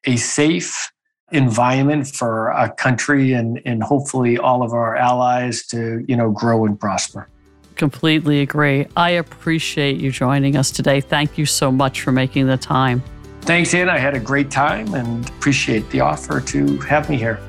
a 0.06 0.18
safe 0.18 0.93
environment 1.34 2.08
for 2.08 2.50
a 2.50 2.70
country 2.70 3.34
and, 3.34 3.60
and 3.66 3.84
hopefully 3.84 4.38
all 4.38 4.64
of 4.64 4.72
our 4.72 4.96
allies 4.96 5.66
to, 5.68 6.06
you 6.08 6.16
know, 6.16 6.32
grow 6.32 6.66
and 6.66 6.80
prosper. 6.80 7.28
Completely 7.76 8.42
agree. 8.42 8.86
I 8.96 9.12
appreciate 9.12 9.98
you 9.98 10.12
joining 10.12 10.56
us 10.56 10.70
today. 10.72 11.02
Thank 11.02 11.38
you 11.38 11.46
so 11.46 11.72
much 11.72 12.02
for 12.02 12.12
making 12.12 12.48
the 12.48 12.58
time. 12.58 13.04
Thanks, 13.42 13.74
Ann. 13.74 13.90
I 13.90 13.98
had 13.98 14.14
a 14.14 14.20
great 14.20 14.52
time 14.52 14.94
and 14.94 15.28
appreciate 15.30 15.90
the 15.90 16.00
offer 16.00 16.40
to 16.40 16.78
have 16.80 17.10
me 17.10 17.18
here. 17.18 17.40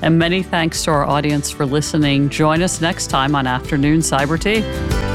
And 0.00 0.18
many 0.18 0.42
thanks 0.42 0.82
to 0.84 0.90
our 0.92 1.04
audience 1.04 1.50
for 1.50 1.66
listening. 1.66 2.28
Join 2.28 2.62
us 2.62 2.80
next 2.80 3.08
time 3.08 3.34
on 3.34 3.46
Afternoon 3.46 4.00
Cyber 4.00 4.40
Tea. 4.40 5.11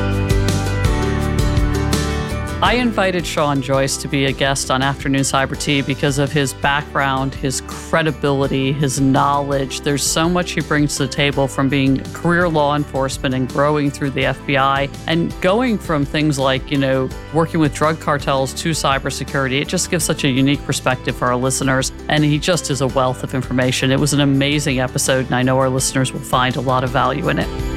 I 2.59 2.73
invited 2.73 3.23
Sean 3.23 3.61
Joyce 3.61 3.97
to 3.97 4.07
be 4.07 4.25
a 4.25 4.31
guest 4.31 4.71
on 4.71 4.81
Afternoon 4.81 5.21
Cyber 5.21 5.55
Tea 5.61 5.83
because 5.83 6.17
of 6.17 6.31
his 6.31 6.55
background, 6.55 7.35
his 7.35 7.61
credibility, 7.67 8.73
his 8.73 8.99
knowledge. 8.99 9.81
There's 9.81 10.01
so 10.01 10.27
much 10.27 10.53
he 10.53 10.61
brings 10.61 10.97
to 10.97 11.05
the 11.05 11.13
table 11.13 11.47
from 11.47 11.69
being 11.69 12.03
career 12.13 12.49
law 12.49 12.75
enforcement 12.75 13.35
and 13.35 13.47
growing 13.47 13.91
through 13.91 14.09
the 14.09 14.23
FBI 14.23 14.91
and 15.05 15.39
going 15.39 15.77
from 15.77 16.03
things 16.03 16.39
like, 16.39 16.71
you 16.71 16.79
know, 16.79 17.07
working 17.31 17.59
with 17.59 17.75
drug 17.75 17.99
cartels 17.99 18.55
to 18.55 18.71
cybersecurity. 18.71 19.61
It 19.61 19.67
just 19.67 19.91
gives 19.91 20.03
such 20.03 20.23
a 20.23 20.27
unique 20.27 20.63
perspective 20.63 21.15
for 21.15 21.27
our 21.27 21.37
listeners. 21.37 21.91
And 22.09 22.23
he 22.23 22.39
just 22.39 22.71
is 22.71 22.81
a 22.81 22.87
wealth 22.87 23.21
of 23.21 23.35
information. 23.35 23.91
It 23.91 23.99
was 23.99 24.13
an 24.13 24.21
amazing 24.21 24.79
episode, 24.79 25.27
and 25.27 25.35
I 25.35 25.43
know 25.43 25.59
our 25.59 25.69
listeners 25.69 26.11
will 26.11 26.21
find 26.21 26.55
a 26.55 26.61
lot 26.61 26.83
of 26.83 26.89
value 26.89 27.29
in 27.29 27.37
it. 27.37 27.76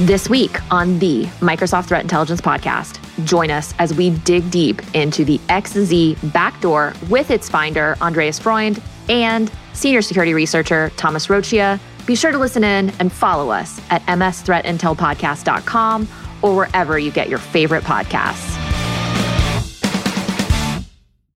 This 0.00 0.28
week 0.30 0.58
on 0.72 0.98
the 0.98 1.24
Microsoft 1.40 1.88
Threat 1.88 2.00
Intelligence 2.00 2.40
Podcast, 2.40 2.98
join 3.26 3.50
us 3.50 3.74
as 3.78 3.92
we 3.92 4.08
dig 4.20 4.50
deep 4.50 4.80
into 4.94 5.26
the 5.26 5.36
XZ 5.50 6.32
backdoor 6.32 6.94
with 7.10 7.30
its 7.30 7.50
finder, 7.50 7.98
Andres 8.00 8.38
Freund, 8.38 8.82
and 9.10 9.52
senior 9.74 10.00
security 10.00 10.32
researcher, 10.32 10.90
Thomas 10.96 11.26
Roccia. 11.26 11.78
Be 12.06 12.14
sure 12.14 12.32
to 12.32 12.38
listen 12.38 12.64
in 12.64 12.88
and 12.98 13.12
follow 13.12 13.50
us 13.50 13.78
at 13.90 14.00
msthreatintelpodcast.com 14.06 16.08
or 16.40 16.56
wherever 16.56 16.98
you 16.98 17.10
get 17.10 17.28
your 17.28 17.38
favorite 17.38 17.84
podcasts. 17.84 18.59